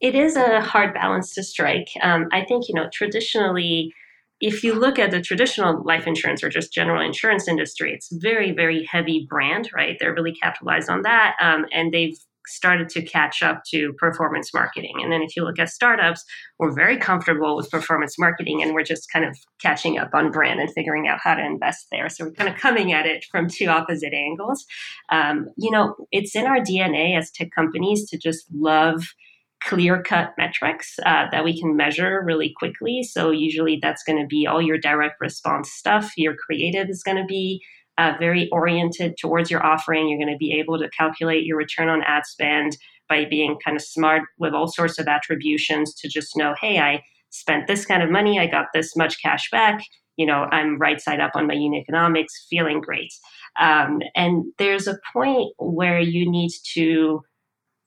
It 0.00 0.14
is 0.14 0.36
a 0.36 0.60
hard 0.60 0.94
balance 0.94 1.34
to 1.34 1.42
strike. 1.42 1.88
Um, 2.02 2.28
I 2.32 2.44
think, 2.44 2.68
you 2.68 2.74
know, 2.74 2.88
traditionally, 2.92 3.94
if 4.40 4.64
you 4.64 4.74
look 4.74 4.98
at 4.98 5.12
the 5.12 5.20
traditional 5.22 5.82
life 5.84 6.06
insurance 6.06 6.42
or 6.42 6.48
just 6.48 6.72
general 6.72 7.04
insurance 7.04 7.46
industry, 7.46 7.92
it's 7.92 8.10
very, 8.12 8.50
very 8.52 8.84
heavy 8.84 9.26
brand, 9.30 9.70
right? 9.74 9.96
They're 10.00 10.14
really 10.14 10.34
capitalized 10.34 10.90
on 10.90 11.02
that. 11.02 11.36
Um, 11.40 11.66
and 11.72 11.92
they've 11.92 12.18
started 12.46 12.88
to 12.90 13.02
catch 13.02 13.42
up 13.42 13.62
to 13.70 13.92
performance 13.94 14.52
marketing. 14.52 14.94
And 15.02 15.12
then 15.12 15.22
if 15.22 15.36
you 15.36 15.44
look 15.44 15.58
at 15.58 15.68
startups, 15.68 16.24
we're 16.58 16.74
very 16.74 16.96
comfortable 16.96 17.56
with 17.56 17.70
performance 17.70 18.18
marketing 18.18 18.62
and 18.62 18.74
we're 18.74 18.84
just 18.84 19.10
kind 19.12 19.24
of 19.24 19.36
catching 19.60 19.98
up 19.98 20.10
on 20.14 20.30
brand 20.30 20.60
and 20.60 20.72
figuring 20.72 21.08
out 21.08 21.20
how 21.22 21.34
to 21.34 21.44
invest 21.44 21.86
there. 21.90 22.08
So 22.08 22.24
we're 22.24 22.32
kind 22.32 22.52
of 22.52 22.60
coming 22.60 22.92
at 22.92 23.06
it 23.06 23.24
from 23.30 23.48
two 23.48 23.66
opposite 23.66 24.12
angles. 24.12 24.64
Um, 25.10 25.48
you 25.56 25.70
know, 25.70 25.94
it's 26.10 26.34
in 26.34 26.46
our 26.46 26.58
DNA 26.58 27.16
as 27.16 27.30
tech 27.30 27.50
companies 27.54 28.08
to 28.10 28.18
just 28.18 28.46
love 28.52 29.04
clear 29.62 30.02
cut 30.02 30.32
metrics 30.36 30.98
uh, 31.06 31.26
that 31.30 31.44
we 31.44 31.58
can 31.58 31.76
measure 31.76 32.22
really 32.24 32.52
quickly. 32.58 33.02
So, 33.02 33.30
usually 33.30 33.78
that's 33.80 34.02
going 34.02 34.20
to 34.20 34.26
be 34.26 34.46
all 34.46 34.60
your 34.60 34.78
direct 34.78 35.20
response 35.20 35.70
stuff. 35.70 36.12
Your 36.16 36.34
creative 36.34 36.88
is 36.88 37.02
going 37.02 37.18
to 37.18 37.24
be 37.24 37.62
uh, 37.98 38.14
very 38.18 38.48
oriented 38.50 39.16
towards 39.20 39.50
your 39.50 39.64
offering. 39.64 40.08
You're 40.08 40.18
going 40.18 40.32
to 40.32 40.38
be 40.38 40.52
able 40.52 40.78
to 40.78 40.88
calculate 40.90 41.44
your 41.44 41.56
return 41.56 41.88
on 41.88 42.02
ad 42.02 42.24
spend 42.26 42.76
by 43.08 43.24
being 43.24 43.58
kind 43.64 43.76
of 43.76 43.82
smart 43.82 44.22
with 44.38 44.54
all 44.54 44.68
sorts 44.68 44.98
of 44.98 45.06
attributions 45.06 45.94
to 45.96 46.08
just 46.08 46.36
know, 46.36 46.54
hey, 46.60 46.78
I 46.78 47.02
spent 47.30 47.66
this 47.66 47.84
kind 47.84 48.02
of 48.02 48.10
money, 48.10 48.38
I 48.38 48.46
got 48.46 48.66
this 48.72 48.96
much 48.96 49.20
cash 49.22 49.50
back. 49.50 49.82
You 50.16 50.26
know, 50.26 50.46
I'm 50.52 50.78
right 50.78 51.00
side 51.00 51.20
up 51.20 51.32
on 51.34 51.46
my 51.46 51.54
unit 51.54 51.82
economics, 51.82 52.46
feeling 52.48 52.80
great. 52.80 53.12
Um, 53.58 54.00
and 54.14 54.44
there's 54.58 54.86
a 54.86 54.98
point 55.12 55.52
where 55.58 56.00
you 56.00 56.30
need 56.30 56.50
to 56.74 57.22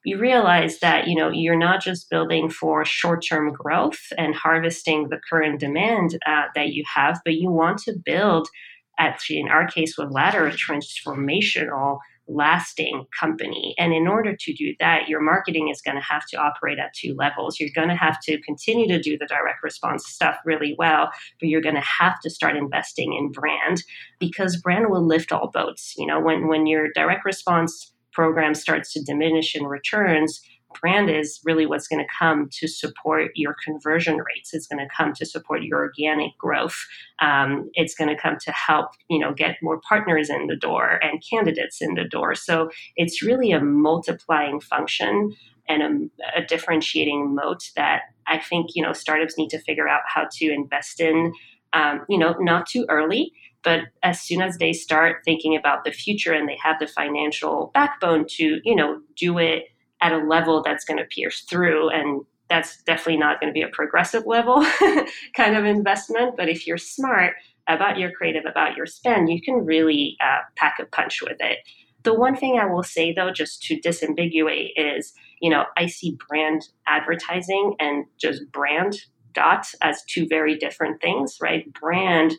you 0.06 0.20
realize 0.20 0.80
that 0.80 1.08
you 1.08 1.16
know 1.16 1.30
you're 1.30 1.58
not 1.58 1.82
just 1.82 2.10
building 2.12 2.50
for 2.50 2.86
short-term 2.86 3.52
growth 3.52 4.00
and 4.18 4.36
harvesting 4.36 5.10
the 5.10 5.20
current 5.30 5.60
demand 5.60 6.18
uh, 6.28 6.44
that 6.54 6.70
you 6.70 6.84
have, 6.94 7.20
but 7.26 7.36
you 7.36 7.50
want 7.50 7.80
to 7.80 7.94
build, 8.06 8.48
actually 8.98 9.40
in 9.40 9.48
our 9.48 9.68
case 9.68 9.98
with 9.98 10.12
Ladder, 10.12 10.48
a 10.48 10.52
transformational 10.52 12.00
lasting 12.28 13.06
company. 13.18 13.76
And 13.78 13.94
in 13.94 14.08
order 14.08 14.36
to 14.36 14.54
do 14.54 14.74
that, 14.80 15.08
your 15.08 15.22
marketing 15.22 15.70
is 15.70 15.82
going 15.82 15.96
to 15.96 16.04
have 16.04 16.26
to 16.28 16.38
operate 16.38 16.80
at 16.80 16.94
two 16.94 17.14
levels. 17.18 17.60
You're 17.60 17.70
going 17.76 17.90
to 17.90 17.96
have 17.96 18.20
to 18.22 18.42
continue 18.42 18.88
to 18.88 19.00
do 19.00 19.18
the 19.18 19.28
direct 19.28 19.62
response 19.64 20.08
stuff 20.08 20.38
really 20.44 20.76
well, 20.78 21.12
but 21.40 21.50
you're 21.50 21.62
going 21.62 21.76
to 21.76 21.82
have 21.82 22.20
to 22.22 22.30
start 22.30 22.58
investing 22.58 23.14
in 23.14 23.32
brand 23.32 23.84
because 24.20 24.58
brand 24.58 24.90
will 24.90 25.06
lift 25.06 25.32
all 25.32 25.52
boats. 25.54 25.94
You 25.98 26.08
know, 26.08 26.20
when 26.20 26.48
when 26.48 26.66
your 26.66 26.88
direct 26.94 27.26
response 27.26 27.92
program 28.12 28.56
starts 28.56 28.94
to 28.94 29.04
diminish 29.04 29.56
in 29.56 29.66
returns, 29.66 30.42
brand 30.80 31.10
is 31.10 31.40
really 31.44 31.66
what's 31.66 31.88
going 31.88 32.04
to 32.04 32.12
come 32.18 32.50
to 32.52 32.68
support 32.68 33.32
your 33.36 33.56
conversion 33.64 34.18
rates. 34.18 34.54
It's 34.54 34.68
going 34.68 34.86
to 34.86 34.94
come 34.96 35.14
to 35.14 35.26
support 35.26 35.64
your 35.64 35.80
organic 35.80 36.38
growth. 36.38 36.78
Um, 37.20 37.70
it's 37.74 37.96
going 37.96 38.16
to 38.16 38.22
come 38.22 38.38
to 38.42 38.52
help 38.52 38.92
you 39.10 39.20
know 39.20 39.34
get 39.34 39.58
more 39.62 39.82
partners 39.88 40.30
in 40.30 40.48
the 40.48 40.56
door 40.56 41.00
and 41.02 41.24
candidates 41.28 41.82
in 41.82 41.96
the 41.96 42.06
door. 42.06 42.36
So 42.36 42.70
it's 42.96 43.22
really 43.22 43.52
a 43.52 43.62
multiplying 43.62 44.60
function 44.60 45.36
and 45.68 46.12
a, 46.36 46.40
a 46.42 46.46
differentiating 46.46 47.34
moat 47.34 47.72
that 47.76 48.04
I 48.28 48.40
think 48.40 48.72
you 48.76 48.84
know 48.84 48.94
startups 48.94 49.38
need 49.38 49.50
to 49.50 49.60
figure 49.60 49.88
out 49.88 50.02
how 50.08 50.28
to 50.32 50.52
invest 50.52 51.00
in. 51.00 51.34
Um, 51.74 52.06
you 52.08 52.18
know, 52.18 52.36
not 52.40 52.68
too 52.68 52.86
early, 52.88 53.34
but 53.64 53.82
as 54.02 54.22
soon 54.22 54.42
as 54.42 54.58
they 54.60 54.72
start 54.72 55.18
thinking 55.26 55.58
about 55.58 55.84
the 55.84 55.92
future 55.92 56.32
and 56.32 56.48
they 56.48 56.58
have 56.64 56.80
the 56.80 56.88
financial 56.88 57.72
backbone 57.74 58.26
to 58.30 58.62
you 58.64 58.76
know 58.76 59.02
do 59.18 59.38
it 59.40 59.66
at 60.06 60.14
a 60.14 60.26
level 60.28 60.62
that's 60.62 60.86
going 60.86 60.98
to 60.98 61.06
pierce 61.06 61.42
through 61.42 61.90
and 61.90 62.24
that's 62.48 62.84
definitely 62.84 63.18
not 63.18 63.40
going 63.40 63.52
to 63.52 63.54
be 63.54 63.64
a 63.64 63.68
progressive 63.70 64.24
level 64.28 64.64
kind 65.36 65.58
of 65.58 65.66
investment 65.66 66.36
but 66.38 66.48
if 66.48 66.68
you're 66.68 66.78
smart 66.78 67.34
about 67.68 67.98
your 67.98 68.12
creative 68.12 68.44
about 68.48 68.78
your 68.78 68.86
spend 68.86 69.30
you 69.30 69.42
can 69.42 69.66
really 69.66 70.16
uh, 70.22 70.42
pack 70.56 70.76
a 70.80 70.86
punch 70.86 71.22
with 71.24 71.38
it. 71.40 71.60
The 72.04 72.14
one 72.14 72.36
thing 72.36 72.60
i 72.60 72.66
will 72.68 72.84
say 72.84 73.14
though 73.14 73.32
just 73.32 73.64
to 73.64 73.80
disambiguate 73.82 74.74
is 74.76 75.14
you 75.42 75.50
know 75.50 75.66
i 75.76 75.88
see 75.88 76.16
brand 76.28 76.62
advertising 76.86 77.76
and 77.80 78.06
just 78.20 78.44
brand 78.52 78.96
dots 79.34 79.76
as 79.82 80.04
two 80.06 80.28
very 80.28 80.56
different 80.56 81.02
things 81.02 81.38
right? 81.42 81.72
Brand 81.74 82.36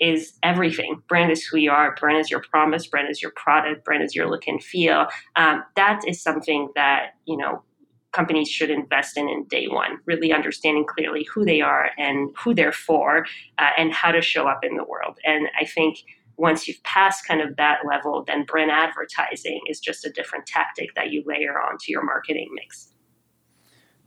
is 0.00 0.32
everything. 0.42 1.02
Brand 1.08 1.30
is 1.30 1.44
who 1.44 1.58
you 1.58 1.70
are. 1.70 1.94
Brand 1.94 2.18
is 2.18 2.30
your 2.30 2.42
promise. 2.50 2.86
Brand 2.86 3.08
is 3.10 3.20
your 3.20 3.32
product. 3.36 3.84
Brand 3.84 4.02
is 4.02 4.14
your 4.14 4.28
look 4.28 4.46
and 4.46 4.62
feel. 4.62 5.06
Um, 5.36 5.62
that 5.76 6.00
is 6.06 6.22
something 6.22 6.70
that 6.74 7.14
you 7.26 7.36
know 7.36 7.62
companies 8.12 8.48
should 8.48 8.70
invest 8.70 9.16
in 9.16 9.28
in 9.28 9.44
day 9.44 9.68
one. 9.68 9.98
Really 10.06 10.32
understanding 10.32 10.84
clearly 10.86 11.24
who 11.32 11.44
they 11.44 11.60
are 11.60 11.90
and 11.98 12.30
who 12.36 12.54
they're 12.54 12.72
for, 12.72 13.26
uh, 13.58 13.70
and 13.76 13.92
how 13.92 14.10
to 14.10 14.22
show 14.22 14.48
up 14.48 14.64
in 14.64 14.76
the 14.76 14.84
world. 14.84 15.18
And 15.24 15.48
I 15.60 15.64
think 15.64 15.98
once 16.40 16.66
you've 16.66 16.82
passed 16.84 17.26
kind 17.28 17.42
of 17.42 17.56
that 17.56 17.80
level, 17.86 18.24
then 18.26 18.44
brand 18.44 18.70
advertising 18.70 19.60
is 19.68 19.78
just 19.78 20.06
a 20.06 20.10
different 20.10 20.46
tactic 20.46 20.94
that 20.94 21.12
you 21.12 21.22
layer 21.26 21.60
onto 21.60 21.84
your 21.88 22.02
marketing 22.02 22.48
mix. 22.54 22.88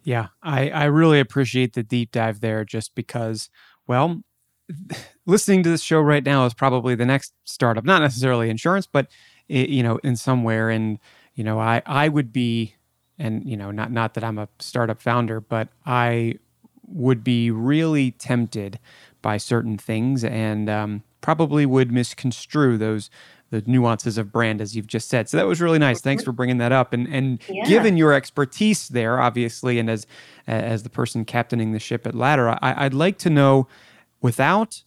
Yeah, 0.03 0.29
I, 0.41 0.69
I 0.69 0.85
really 0.85 1.19
appreciate 1.19 1.73
the 1.73 1.83
deep 1.83 2.11
dive 2.11 2.41
there 2.41 2.65
just 2.65 2.95
because, 2.95 3.49
well, 3.87 4.21
listening 5.25 5.63
to 5.63 5.69
this 5.69 5.81
show 5.81 5.99
right 5.99 6.23
now 6.23 6.45
is 6.45 6.53
probably 6.53 6.95
the 6.95 7.05
next 7.05 7.33
startup, 7.43 7.83
not 7.83 8.01
necessarily 8.01 8.49
insurance, 8.49 8.87
but 8.87 9.07
it, 9.47 9.69
you 9.69 9.83
know, 9.83 9.97
in 10.03 10.15
somewhere. 10.15 10.69
And 10.69 10.99
you 11.35 11.43
know, 11.43 11.59
I 11.59 11.81
I 11.85 12.09
would 12.09 12.31
be, 12.31 12.75
and 13.17 13.47
you 13.47 13.57
know, 13.57 13.71
not 13.71 13.91
not 13.91 14.13
that 14.13 14.23
I'm 14.23 14.37
a 14.37 14.47
startup 14.59 15.01
founder, 15.01 15.39
but 15.39 15.69
I 15.85 16.35
would 16.87 17.23
be 17.23 17.49
really 17.49 18.11
tempted 18.11 18.79
by 19.21 19.37
certain 19.37 19.77
things, 19.77 20.23
and 20.23 20.69
um, 20.69 21.03
probably 21.21 21.65
would 21.65 21.91
misconstrue 21.91 22.77
those 22.77 23.09
the 23.53 23.63
nuances 23.67 24.17
of 24.17 24.31
brand 24.31 24.59
as 24.59 24.75
you've 24.75 24.87
just 24.87 25.07
said. 25.09 25.29
So 25.29 25.37
that 25.37 25.45
was 25.45 25.61
really 25.61 25.77
nice. 25.77 26.01
Thanks 26.01 26.23
for 26.23 26.31
bringing 26.31 26.57
that 26.57 26.71
up. 26.71 26.91
And 26.91 27.07
and 27.07 27.39
yeah. 27.47 27.65
given 27.65 27.97
your 27.97 28.11
expertise 28.11 28.87
there, 28.89 29.21
obviously, 29.21 29.77
and 29.77 29.89
as 29.89 30.07
as 30.47 30.83
the 30.83 30.89
person 30.89 31.23
captaining 31.23 31.71
the 31.71 31.79
ship 31.79 32.07
at 32.07 32.15
Ladder, 32.15 32.49
I, 32.49 32.85
I'd 32.85 32.95
like 32.95 33.19
to 33.19 33.29
know 33.29 33.67
without 34.23 34.81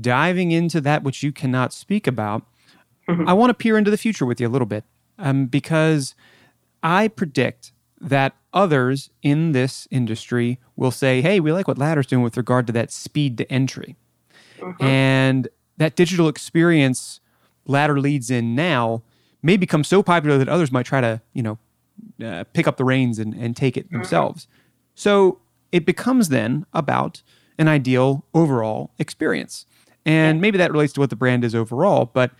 diving 0.00 0.50
into 0.50 0.80
that 0.80 1.04
which 1.04 1.22
you 1.22 1.30
cannot 1.30 1.72
speak 1.72 2.08
about, 2.08 2.44
mm-hmm. 3.08 3.28
I 3.28 3.32
want 3.34 3.50
to 3.50 3.54
peer 3.54 3.78
into 3.78 3.92
the 3.92 3.96
future 3.96 4.26
with 4.26 4.40
you 4.40 4.48
a 4.48 4.50
little 4.50 4.66
bit 4.66 4.82
um, 5.18 5.46
because 5.46 6.16
I 6.82 7.06
predict 7.06 7.72
that 8.00 8.34
others 8.52 9.10
in 9.22 9.52
this 9.52 9.86
industry 9.90 10.58
will 10.74 10.90
say, 10.90 11.20
hey, 11.20 11.38
we 11.38 11.52
like 11.52 11.68
what 11.68 11.78
Ladder's 11.78 12.06
doing 12.06 12.22
with 12.22 12.36
regard 12.36 12.66
to 12.68 12.72
that 12.72 12.90
speed 12.90 13.38
to 13.38 13.52
entry. 13.52 13.96
Mm-hmm. 14.58 14.84
And 14.84 15.48
that 15.76 15.94
digital 15.94 16.28
experience 16.28 17.20
Ladder 17.66 18.00
leads 18.00 18.30
in 18.30 18.54
now 18.54 19.02
may 19.42 19.56
become 19.56 19.84
so 19.84 20.02
popular 20.02 20.38
that 20.38 20.48
others 20.48 20.72
might 20.72 20.86
try 20.86 21.00
to, 21.00 21.20
you 21.34 21.42
know, 21.42 21.58
uh, 22.24 22.44
pick 22.52 22.66
up 22.66 22.76
the 22.76 22.84
reins 22.84 23.18
and, 23.18 23.34
and 23.34 23.56
take 23.56 23.76
it 23.76 23.86
mm-hmm. 23.86 23.96
themselves. 23.96 24.46
So 24.94 25.40
it 25.70 25.84
becomes 25.84 26.30
then 26.30 26.64
about 26.72 27.22
an 27.58 27.68
ideal 27.68 28.24
overall 28.34 28.90
experience. 28.98 29.66
And 30.06 30.40
maybe 30.40 30.58
that 30.58 30.72
relates 30.72 30.92
to 30.94 31.00
what 31.00 31.10
the 31.10 31.16
brand 31.16 31.44
is 31.44 31.54
overall, 31.54 32.06
but 32.06 32.30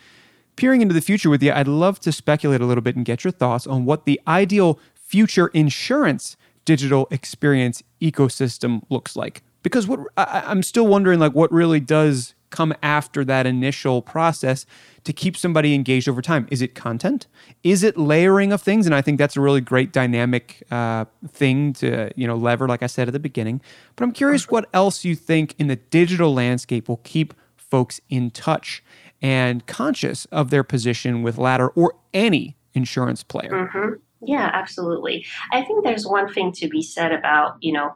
peering 0.56 0.80
into 0.80 0.94
the 0.94 1.00
future 1.00 1.30
with 1.30 1.42
you, 1.42 1.52
I'd 1.52 1.68
love 1.68 2.00
to 2.00 2.12
speculate 2.12 2.60
a 2.60 2.66
little 2.66 2.82
bit 2.82 2.96
and 2.96 3.04
get 3.04 3.24
your 3.24 3.30
thoughts 3.30 3.66
on 3.66 3.84
what 3.84 4.06
the 4.06 4.20
ideal 4.26 4.80
future 4.94 5.48
insurance 5.48 6.36
digital 6.64 7.08
experience 7.10 7.82
ecosystem 8.00 8.82
looks 8.90 9.16
like. 9.16 9.42
Because 9.62 9.86
what 9.86 10.00
I, 10.16 10.44
I'm 10.46 10.62
still 10.62 10.86
wondering, 10.86 11.18
like, 11.18 11.32
what 11.32 11.50
really 11.52 11.80
does 11.80 12.34
come 12.50 12.74
after 12.82 13.24
that 13.24 13.46
initial 13.46 14.02
process 14.02 14.66
to 15.04 15.12
keep 15.12 15.36
somebody 15.36 15.74
engaged 15.74 16.08
over 16.08 16.22
time? 16.22 16.46
Is 16.50 16.62
it 16.62 16.74
content? 16.74 17.26
Is 17.62 17.82
it 17.82 17.96
layering 17.96 18.52
of 18.52 18.62
things? 18.62 18.86
And 18.86 18.94
I 18.94 19.02
think 19.02 19.18
that's 19.18 19.36
a 19.36 19.40
really 19.40 19.60
great 19.60 19.92
dynamic 19.92 20.62
uh, 20.70 21.06
thing 21.28 21.72
to 21.74 22.10
you 22.16 22.26
know 22.26 22.36
lever, 22.36 22.68
like 22.68 22.82
I 22.82 22.86
said 22.86 23.08
at 23.08 23.12
the 23.12 23.18
beginning. 23.18 23.60
But 23.96 24.04
I'm 24.04 24.12
curious 24.12 24.50
what 24.50 24.68
else 24.72 25.04
you 25.04 25.14
think 25.14 25.54
in 25.58 25.66
the 25.66 25.76
digital 25.76 26.34
landscape 26.34 26.88
will 26.88 27.00
keep 27.04 27.34
folks 27.56 28.00
in 28.08 28.30
touch 28.30 28.82
and 29.20 29.66
conscious 29.66 30.24
of 30.26 30.50
their 30.50 30.64
position 30.64 31.22
with 31.22 31.38
Ladder 31.38 31.68
or 31.68 31.94
any 32.14 32.56
insurance 32.74 33.22
player. 33.22 33.50
Mm-hmm. 33.50 33.94
Yeah, 34.20 34.50
absolutely. 34.52 35.26
I 35.52 35.62
think 35.62 35.84
there's 35.84 36.06
one 36.06 36.32
thing 36.32 36.52
to 36.52 36.68
be 36.68 36.82
said 36.82 37.12
about 37.12 37.56
you 37.60 37.72
know 37.72 37.94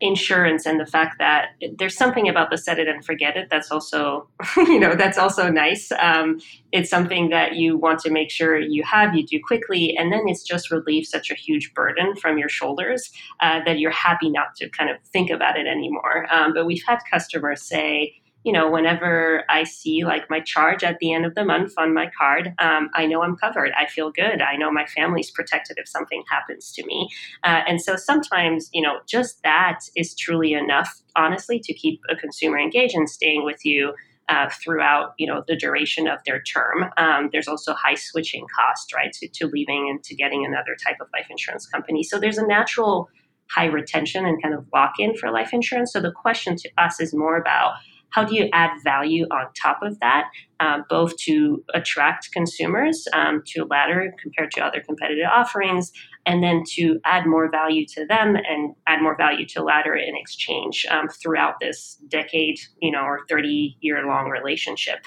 insurance 0.00 0.66
and 0.66 0.80
the 0.80 0.86
fact 0.86 1.18
that 1.18 1.50
there's 1.78 1.96
something 1.96 2.28
about 2.28 2.50
the 2.50 2.58
set 2.58 2.78
it 2.78 2.88
and 2.88 3.04
forget 3.04 3.36
it 3.36 3.48
that's 3.48 3.70
also 3.70 4.28
you 4.56 4.78
know 4.78 4.94
that's 4.94 5.18
also 5.18 5.48
nice. 5.48 5.90
Um, 5.98 6.40
it's 6.72 6.90
something 6.90 7.30
that 7.30 7.54
you 7.54 7.76
want 7.76 8.00
to 8.00 8.10
make 8.10 8.30
sure 8.30 8.58
you 8.58 8.82
have 8.82 9.14
you 9.14 9.24
do 9.24 9.40
quickly 9.46 9.96
and 9.96 10.12
then 10.12 10.22
it's 10.26 10.42
just 10.42 10.70
relieved 10.70 11.06
such 11.06 11.30
a 11.30 11.34
huge 11.34 11.72
burden 11.74 12.16
from 12.16 12.38
your 12.38 12.48
shoulders 12.48 13.10
uh, 13.40 13.60
that 13.64 13.78
you're 13.78 13.92
happy 13.92 14.30
not 14.30 14.54
to 14.56 14.68
kind 14.70 14.90
of 14.90 14.96
think 15.12 15.30
about 15.30 15.56
it 15.56 15.66
anymore. 15.66 16.26
Um, 16.32 16.52
but 16.52 16.66
we've 16.66 16.82
had 16.86 16.98
customers 17.10 17.62
say 17.62 18.14
you 18.44 18.52
know, 18.52 18.70
whenever 18.70 19.42
I 19.48 19.64
see 19.64 20.04
like 20.04 20.28
my 20.28 20.38
charge 20.38 20.84
at 20.84 20.98
the 20.98 21.12
end 21.12 21.24
of 21.24 21.34
the 21.34 21.44
month 21.44 21.72
on 21.78 21.94
my 21.94 22.10
card, 22.16 22.52
um, 22.58 22.90
I 22.94 23.06
know 23.06 23.22
I'm 23.22 23.36
covered. 23.36 23.72
I 23.76 23.86
feel 23.86 24.12
good. 24.12 24.42
I 24.42 24.56
know 24.56 24.70
my 24.70 24.84
family's 24.84 25.30
protected 25.30 25.78
if 25.78 25.88
something 25.88 26.22
happens 26.30 26.70
to 26.72 26.84
me. 26.84 27.08
Uh, 27.42 27.62
and 27.66 27.80
so 27.80 27.96
sometimes, 27.96 28.68
you 28.72 28.82
know, 28.82 29.00
just 29.08 29.42
that 29.44 29.80
is 29.96 30.14
truly 30.14 30.52
enough, 30.52 31.00
honestly, 31.16 31.58
to 31.60 31.72
keep 31.72 32.02
a 32.10 32.16
consumer 32.16 32.58
engaged 32.58 32.94
and 32.94 33.08
staying 33.08 33.44
with 33.44 33.64
you. 33.64 33.94
Uh, 34.30 34.48
throughout 34.48 35.12
you 35.18 35.26
know 35.26 35.44
the 35.48 35.54
duration 35.54 36.08
of 36.08 36.18
their 36.24 36.40
term 36.40 36.86
um, 36.96 37.28
there's 37.30 37.46
also 37.46 37.74
high 37.74 37.94
switching 37.94 38.46
cost 38.58 38.94
right 38.94 39.12
to, 39.12 39.28
to 39.28 39.46
leaving 39.48 39.90
and 39.90 40.02
to 40.02 40.14
getting 40.14 40.46
another 40.46 40.74
type 40.82 40.96
of 40.98 41.06
life 41.12 41.26
insurance 41.28 41.66
company 41.66 42.02
so 42.02 42.18
there's 42.18 42.38
a 42.38 42.46
natural 42.46 43.10
high 43.50 43.66
retention 43.66 44.24
and 44.24 44.42
kind 44.42 44.54
of 44.54 44.64
lock 44.72 44.94
in 44.98 45.14
for 45.14 45.30
life 45.30 45.52
insurance 45.52 45.92
so 45.92 46.00
the 46.00 46.10
question 46.10 46.56
to 46.56 46.70
us 46.78 47.00
is 47.00 47.12
more 47.12 47.36
about 47.36 47.74
how 48.14 48.24
do 48.24 48.36
you 48.36 48.48
add 48.52 48.70
value 48.84 49.26
on 49.32 49.46
top 49.60 49.82
of 49.82 49.98
that, 49.98 50.28
uh, 50.60 50.78
both 50.88 51.16
to 51.16 51.64
attract 51.74 52.30
consumers 52.32 53.08
um, 53.12 53.42
to 53.46 53.64
Ladder 53.64 54.14
compared 54.22 54.52
to 54.52 54.64
other 54.64 54.80
competitive 54.80 55.26
offerings, 55.30 55.90
and 56.24 56.42
then 56.42 56.62
to 56.74 57.00
add 57.04 57.26
more 57.26 57.50
value 57.50 57.84
to 57.86 58.06
them 58.06 58.36
and 58.36 58.74
add 58.86 59.02
more 59.02 59.16
value 59.16 59.44
to 59.46 59.64
Ladder 59.64 59.96
in 59.96 60.14
exchange 60.16 60.86
um, 60.90 61.08
throughout 61.08 61.54
this 61.60 61.98
decade, 62.08 62.58
you 62.80 62.92
know, 62.92 63.02
or 63.02 63.20
30 63.28 63.76
year 63.80 64.06
long 64.06 64.30
relationship. 64.30 65.00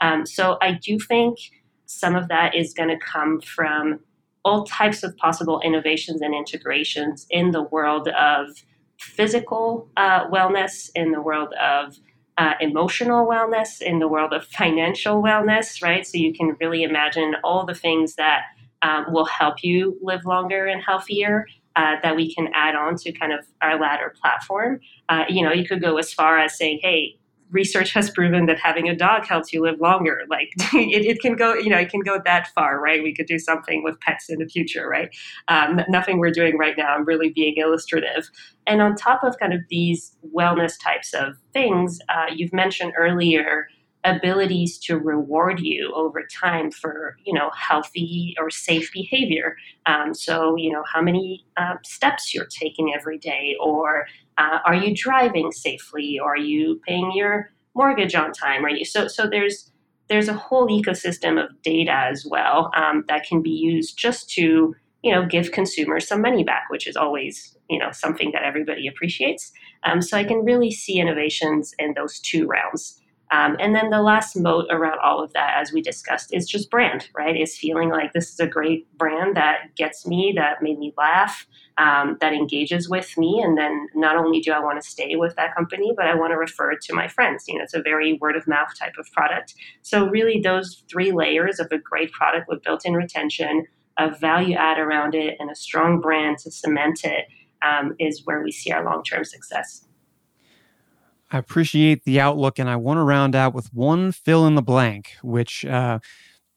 Um, 0.00 0.24
so 0.24 0.56
I 0.62 0.72
do 0.72 0.98
think 0.98 1.38
some 1.84 2.16
of 2.16 2.28
that 2.28 2.54
is 2.54 2.72
going 2.72 2.88
to 2.88 2.98
come 2.98 3.42
from 3.42 4.00
all 4.42 4.64
types 4.64 5.02
of 5.02 5.14
possible 5.18 5.60
innovations 5.60 6.22
and 6.22 6.34
integrations 6.34 7.26
in 7.28 7.50
the 7.50 7.62
world 7.62 8.08
of 8.08 8.48
physical 8.98 9.88
uh, 9.98 10.28
wellness, 10.28 10.90
in 10.94 11.12
the 11.12 11.20
world 11.20 11.52
of 11.60 11.98
uh, 12.38 12.54
emotional 12.60 13.26
wellness, 13.26 13.80
in 13.80 13.98
the 13.98 14.08
world 14.08 14.32
of 14.32 14.44
financial 14.46 15.22
wellness, 15.22 15.82
right? 15.82 16.06
So 16.06 16.18
you 16.18 16.34
can 16.34 16.56
really 16.60 16.82
imagine 16.82 17.36
all 17.44 17.64
the 17.64 17.74
things 17.74 18.16
that 18.16 18.42
um, 18.82 19.06
will 19.08 19.24
help 19.24 19.62
you 19.62 19.98
live 20.02 20.24
longer 20.24 20.66
and 20.66 20.82
healthier. 20.82 21.46
Uh, 21.76 21.96
that 22.04 22.14
we 22.14 22.32
can 22.32 22.48
add 22.54 22.76
on 22.76 22.94
to 22.94 23.10
kind 23.10 23.32
of 23.32 23.44
our 23.60 23.80
ladder 23.80 24.14
platform. 24.22 24.78
Uh, 25.08 25.24
you 25.28 25.42
know, 25.42 25.52
you 25.52 25.66
could 25.66 25.82
go 25.82 25.96
as 25.96 26.14
far 26.14 26.38
as 26.38 26.56
saying, 26.56 26.78
hey, 26.80 27.18
research 27.54 27.92
has 27.92 28.10
proven 28.10 28.46
that 28.46 28.58
having 28.58 28.88
a 28.88 28.96
dog 28.96 29.24
helps 29.24 29.52
you 29.52 29.62
live 29.62 29.80
longer. 29.80 30.22
Like 30.28 30.52
it, 30.74 31.06
it, 31.06 31.20
can 31.22 31.36
go, 31.36 31.54
you 31.54 31.70
know, 31.70 31.78
it 31.78 31.88
can 31.88 32.00
go 32.00 32.20
that 32.24 32.48
far, 32.48 32.80
right? 32.80 33.02
We 33.02 33.14
could 33.14 33.26
do 33.26 33.38
something 33.38 33.82
with 33.82 33.98
pets 34.00 34.28
in 34.28 34.40
the 34.40 34.46
future, 34.46 34.88
right? 34.88 35.08
Um, 35.48 35.80
nothing 35.88 36.18
we're 36.18 36.32
doing 36.32 36.58
right 36.58 36.76
now. 36.76 36.94
I'm 36.94 37.04
really 37.04 37.30
being 37.30 37.54
illustrative. 37.56 38.28
And 38.66 38.82
on 38.82 38.96
top 38.96 39.22
of 39.22 39.38
kind 39.38 39.54
of 39.54 39.60
these 39.70 40.16
wellness 40.34 40.74
types 40.82 41.14
of 41.14 41.36
things, 41.52 42.00
uh, 42.08 42.26
you've 42.34 42.52
mentioned 42.52 42.92
earlier 42.98 43.68
abilities 44.04 44.78
to 44.78 44.98
reward 44.98 45.60
you 45.60 45.92
over 45.94 46.26
time 46.26 46.70
for 46.70 47.16
you 47.24 47.32
know 47.32 47.50
healthy 47.56 48.34
or 48.38 48.50
safe 48.50 48.90
behavior. 48.92 49.56
Um, 49.86 50.14
so 50.14 50.56
you 50.56 50.70
know 50.70 50.84
how 50.92 51.00
many 51.00 51.44
uh, 51.56 51.76
steps 51.84 52.34
you're 52.34 52.46
taking 52.46 52.94
every 52.94 53.18
day 53.18 53.56
or 53.60 54.06
uh, 54.38 54.58
are 54.64 54.74
you 54.74 54.94
driving 54.94 55.52
safely? 55.52 56.18
Or 56.22 56.34
are 56.34 56.36
you 56.36 56.80
paying 56.86 57.12
your 57.14 57.50
mortgage 57.74 58.14
on 58.14 58.32
time? 58.32 58.64
Are 58.64 58.70
you 58.70 58.84
so 58.84 59.08
so 59.08 59.26
there's 59.26 59.70
there's 60.08 60.28
a 60.28 60.34
whole 60.34 60.68
ecosystem 60.68 61.42
of 61.42 61.50
data 61.62 61.92
as 61.92 62.26
well 62.26 62.70
um, 62.76 63.04
that 63.08 63.24
can 63.26 63.40
be 63.40 63.50
used 63.50 63.96
just 63.96 64.28
to 64.30 64.74
you 65.02 65.12
know 65.12 65.26
give 65.26 65.52
consumers 65.52 66.06
some 66.06 66.20
money 66.20 66.44
back 66.44 66.64
which 66.68 66.86
is 66.86 66.96
always 66.96 67.56
you 67.70 67.78
know 67.78 67.90
something 67.92 68.30
that 68.32 68.42
everybody 68.42 68.86
appreciates. 68.86 69.52
Um, 69.84 70.00
so 70.00 70.16
i 70.16 70.24
can 70.24 70.44
really 70.44 70.70
see 70.70 70.98
innovations 70.98 71.74
in 71.78 71.94
those 71.94 72.18
two 72.20 72.46
realms 72.46 73.00
um, 73.34 73.56
and 73.58 73.74
then 73.74 73.90
the 73.90 74.00
last 74.00 74.36
moat 74.36 74.66
around 74.70 75.00
all 75.02 75.20
of 75.20 75.32
that, 75.32 75.56
as 75.56 75.72
we 75.72 75.82
discussed, 75.82 76.32
is 76.32 76.46
just 76.46 76.70
brand, 76.70 77.08
right? 77.16 77.36
Is 77.36 77.58
feeling 77.58 77.88
like 77.88 78.12
this 78.12 78.32
is 78.32 78.38
a 78.38 78.46
great 78.46 78.86
brand 78.96 79.36
that 79.36 79.74
gets 79.74 80.06
me, 80.06 80.32
that 80.36 80.62
made 80.62 80.78
me 80.78 80.94
laugh, 80.96 81.44
um, 81.76 82.16
that 82.20 82.32
engages 82.32 82.88
with 82.88 83.18
me. 83.18 83.42
And 83.42 83.58
then 83.58 83.88
not 83.96 84.16
only 84.16 84.40
do 84.40 84.52
I 84.52 84.60
want 84.60 84.80
to 84.80 84.88
stay 84.88 85.16
with 85.16 85.34
that 85.34 85.52
company, 85.56 85.92
but 85.96 86.06
I 86.06 86.14
want 86.14 86.30
to 86.30 86.36
refer 86.36 86.76
to 86.76 86.94
my 86.94 87.08
friends. 87.08 87.44
You 87.48 87.58
know, 87.58 87.64
it's 87.64 87.74
a 87.74 87.82
very 87.82 88.18
word 88.20 88.36
of 88.36 88.46
mouth 88.46 88.72
type 88.78 88.94
of 89.00 89.10
product. 89.10 89.54
So, 89.82 90.06
really, 90.06 90.40
those 90.40 90.84
three 90.88 91.10
layers 91.10 91.58
of 91.58 91.72
a 91.72 91.78
great 91.78 92.12
product 92.12 92.48
with 92.48 92.62
built 92.62 92.86
in 92.86 92.94
retention, 92.94 93.66
a 93.98 94.10
value 94.10 94.54
add 94.54 94.78
around 94.78 95.16
it, 95.16 95.38
and 95.40 95.50
a 95.50 95.56
strong 95.56 96.00
brand 96.00 96.38
to 96.38 96.52
cement 96.52 97.00
it 97.02 97.26
um, 97.62 97.96
is 97.98 98.24
where 98.26 98.44
we 98.44 98.52
see 98.52 98.70
our 98.70 98.84
long 98.84 99.02
term 99.02 99.24
success. 99.24 99.86
I 101.34 101.38
appreciate 101.38 102.04
the 102.04 102.20
outlook, 102.20 102.60
and 102.60 102.70
I 102.70 102.76
want 102.76 102.98
to 102.98 103.02
round 103.02 103.34
out 103.34 103.54
with 103.54 103.74
one 103.74 104.12
fill 104.12 104.46
in 104.46 104.54
the 104.54 104.62
blank, 104.62 105.14
which 105.20 105.64
uh, 105.64 105.98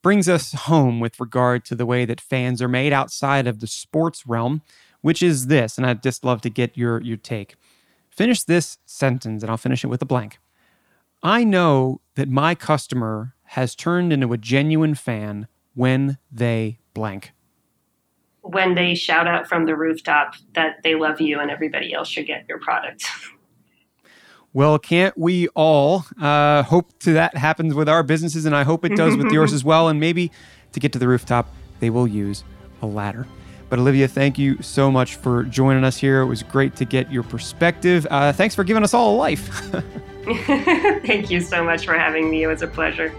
brings 0.04 0.28
us 0.28 0.52
home 0.52 1.00
with 1.00 1.18
regard 1.18 1.64
to 1.64 1.74
the 1.74 1.84
way 1.84 2.04
that 2.04 2.20
fans 2.20 2.62
are 2.62 2.68
made 2.68 2.92
outside 2.92 3.48
of 3.48 3.58
the 3.58 3.66
sports 3.66 4.24
realm, 4.24 4.62
which 5.00 5.20
is 5.20 5.48
this, 5.48 5.78
and 5.78 5.84
I'd 5.84 6.00
just 6.00 6.24
love 6.24 6.42
to 6.42 6.48
get 6.48 6.78
your, 6.78 7.00
your 7.00 7.16
take. 7.16 7.56
Finish 8.08 8.44
this 8.44 8.78
sentence, 8.86 9.42
and 9.42 9.50
I'll 9.50 9.56
finish 9.56 9.82
it 9.82 9.88
with 9.88 10.00
a 10.00 10.06
blank. 10.06 10.38
I 11.24 11.42
know 11.42 12.00
that 12.14 12.28
my 12.28 12.54
customer 12.54 13.34
has 13.46 13.74
turned 13.74 14.12
into 14.12 14.32
a 14.32 14.38
genuine 14.38 14.94
fan 14.94 15.48
when 15.74 16.18
they 16.30 16.78
blank. 16.94 17.32
When 18.42 18.76
they 18.76 18.94
shout 18.94 19.26
out 19.26 19.48
from 19.48 19.66
the 19.66 19.74
rooftop 19.74 20.36
that 20.52 20.84
they 20.84 20.94
love 20.94 21.20
you 21.20 21.40
and 21.40 21.50
everybody 21.50 21.92
else 21.92 22.08
should 22.08 22.28
get 22.28 22.44
your 22.48 22.60
product. 22.60 23.04
Well, 24.58 24.76
can't 24.76 25.16
we 25.16 25.46
all 25.54 26.04
uh, 26.20 26.64
hope 26.64 26.86
to 27.04 27.12
that 27.12 27.36
happens 27.36 27.74
with 27.74 27.88
our 27.88 28.02
businesses, 28.02 28.44
and 28.44 28.56
I 28.56 28.64
hope 28.64 28.84
it 28.84 28.96
does 28.96 29.16
with 29.16 29.30
yours 29.30 29.52
as 29.58 29.62
well. 29.62 29.86
And 29.86 30.00
maybe 30.00 30.32
to 30.72 30.80
get 30.80 30.92
to 30.94 30.98
the 30.98 31.06
rooftop, 31.06 31.48
they 31.78 31.90
will 31.90 32.08
use 32.08 32.42
a 32.82 32.86
ladder. 32.86 33.28
But 33.68 33.78
Olivia, 33.78 34.08
thank 34.08 34.36
you 34.36 34.60
so 34.60 34.90
much 34.90 35.14
for 35.14 35.44
joining 35.44 35.84
us 35.84 35.96
here. 35.96 36.22
It 36.22 36.26
was 36.26 36.42
great 36.42 36.74
to 36.74 36.84
get 36.84 37.12
your 37.12 37.22
perspective. 37.22 38.04
Uh, 38.10 38.32
thanks 38.32 38.56
for 38.56 38.64
giving 38.64 38.82
us 38.82 38.94
all 38.94 39.14
a 39.14 39.16
life. 39.16 39.46
thank 41.06 41.30
you 41.30 41.40
so 41.40 41.62
much 41.62 41.86
for 41.86 41.94
having 41.94 42.28
me. 42.28 42.42
It 42.42 42.48
was 42.48 42.62
a 42.62 42.66
pleasure. 42.66 43.14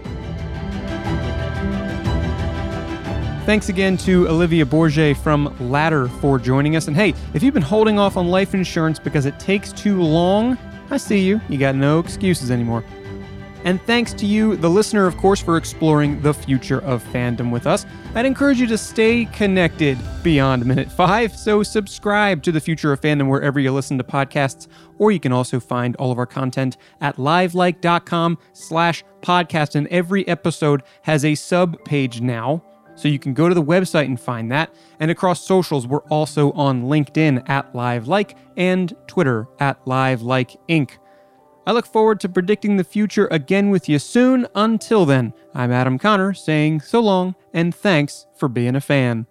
Thanks 3.46 3.70
again 3.70 3.96
to 3.96 4.28
Olivia 4.28 4.66
Borsje 4.66 5.16
from 5.16 5.56
Ladder 5.70 6.08
for 6.08 6.38
joining 6.38 6.76
us. 6.76 6.86
And 6.86 6.94
hey, 6.94 7.14
if 7.32 7.42
you've 7.42 7.54
been 7.54 7.62
holding 7.62 7.98
off 7.98 8.18
on 8.18 8.28
life 8.28 8.52
insurance 8.52 8.98
because 8.98 9.24
it 9.24 9.40
takes 9.40 9.72
too 9.72 10.02
long, 10.02 10.58
I 10.90 10.96
see 10.96 11.20
you. 11.20 11.40
You 11.48 11.58
got 11.58 11.74
no 11.74 11.98
excuses 11.98 12.50
anymore. 12.50 12.84
And 13.64 13.80
thanks 13.82 14.14
to 14.14 14.26
you, 14.26 14.56
the 14.56 14.70
listener, 14.70 15.06
of 15.06 15.18
course, 15.18 15.40
for 15.40 15.58
exploring 15.58 16.20
the 16.22 16.32
future 16.32 16.80
of 16.80 17.04
fandom 17.12 17.50
with 17.50 17.66
us. 17.66 17.84
I'd 18.14 18.24
encourage 18.24 18.58
you 18.58 18.66
to 18.68 18.78
stay 18.78 19.26
connected 19.26 19.98
beyond 20.22 20.64
minute 20.64 20.90
five, 20.90 21.36
so 21.36 21.62
subscribe 21.62 22.42
to 22.44 22.52
the 22.52 22.60
future 22.60 22.90
of 22.90 23.02
fandom 23.02 23.28
wherever 23.28 23.60
you 23.60 23.70
listen 23.70 23.98
to 23.98 24.04
podcasts, 24.04 24.66
or 24.98 25.12
you 25.12 25.20
can 25.20 25.32
also 25.32 25.60
find 25.60 25.94
all 25.96 26.10
of 26.10 26.18
our 26.18 26.26
content 26.26 26.78
at 27.02 27.16
livelike.com 27.16 28.38
slash 28.54 29.04
podcast. 29.20 29.74
And 29.74 29.86
every 29.88 30.26
episode 30.26 30.82
has 31.02 31.24
a 31.24 31.34
sub 31.34 31.84
page 31.84 32.22
now 32.22 32.64
so 33.00 33.08
you 33.08 33.18
can 33.18 33.34
go 33.34 33.48
to 33.48 33.54
the 33.54 33.62
website 33.62 34.04
and 34.04 34.20
find 34.20 34.50
that. 34.52 34.74
And 35.00 35.10
across 35.10 35.44
socials, 35.44 35.86
we're 35.86 36.04
also 36.04 36.52
on 36.52 36.84
LinkedIn 36.84 37.48
at 37.48 37.72
LiveLike 37.72 38.36
and 38.56 38.94
Twitter 39.06 39.46
at 39.58 39.82
LiveLike 39.86 40.56
Inc. 40.68 40.90
I 41.66 41.72
look 41.72 41.86
forward 41.86 42.20
to 42.20 42.28
predicting 42.28 42.76
the 42.76 42.84
future 42.84 43.28
again 43.30 43.70
with 43.70 43.88
you 43.88 43.98
soon. 43.98 44.46
Until 44.54 45.06
then, 45.06 45.32
I'm 45.54 45.72
Adam 45.72 45.98
Conner 45.98 46.34
saying 46.34 46.80
so 46.80 47.00
long 47.00 47.34
and 47.54 47.74
thanks 47.74 48.26
for 48.36 48.48
being 48.48 48.76
a 48.76 48.80
fan. 48.80 49.26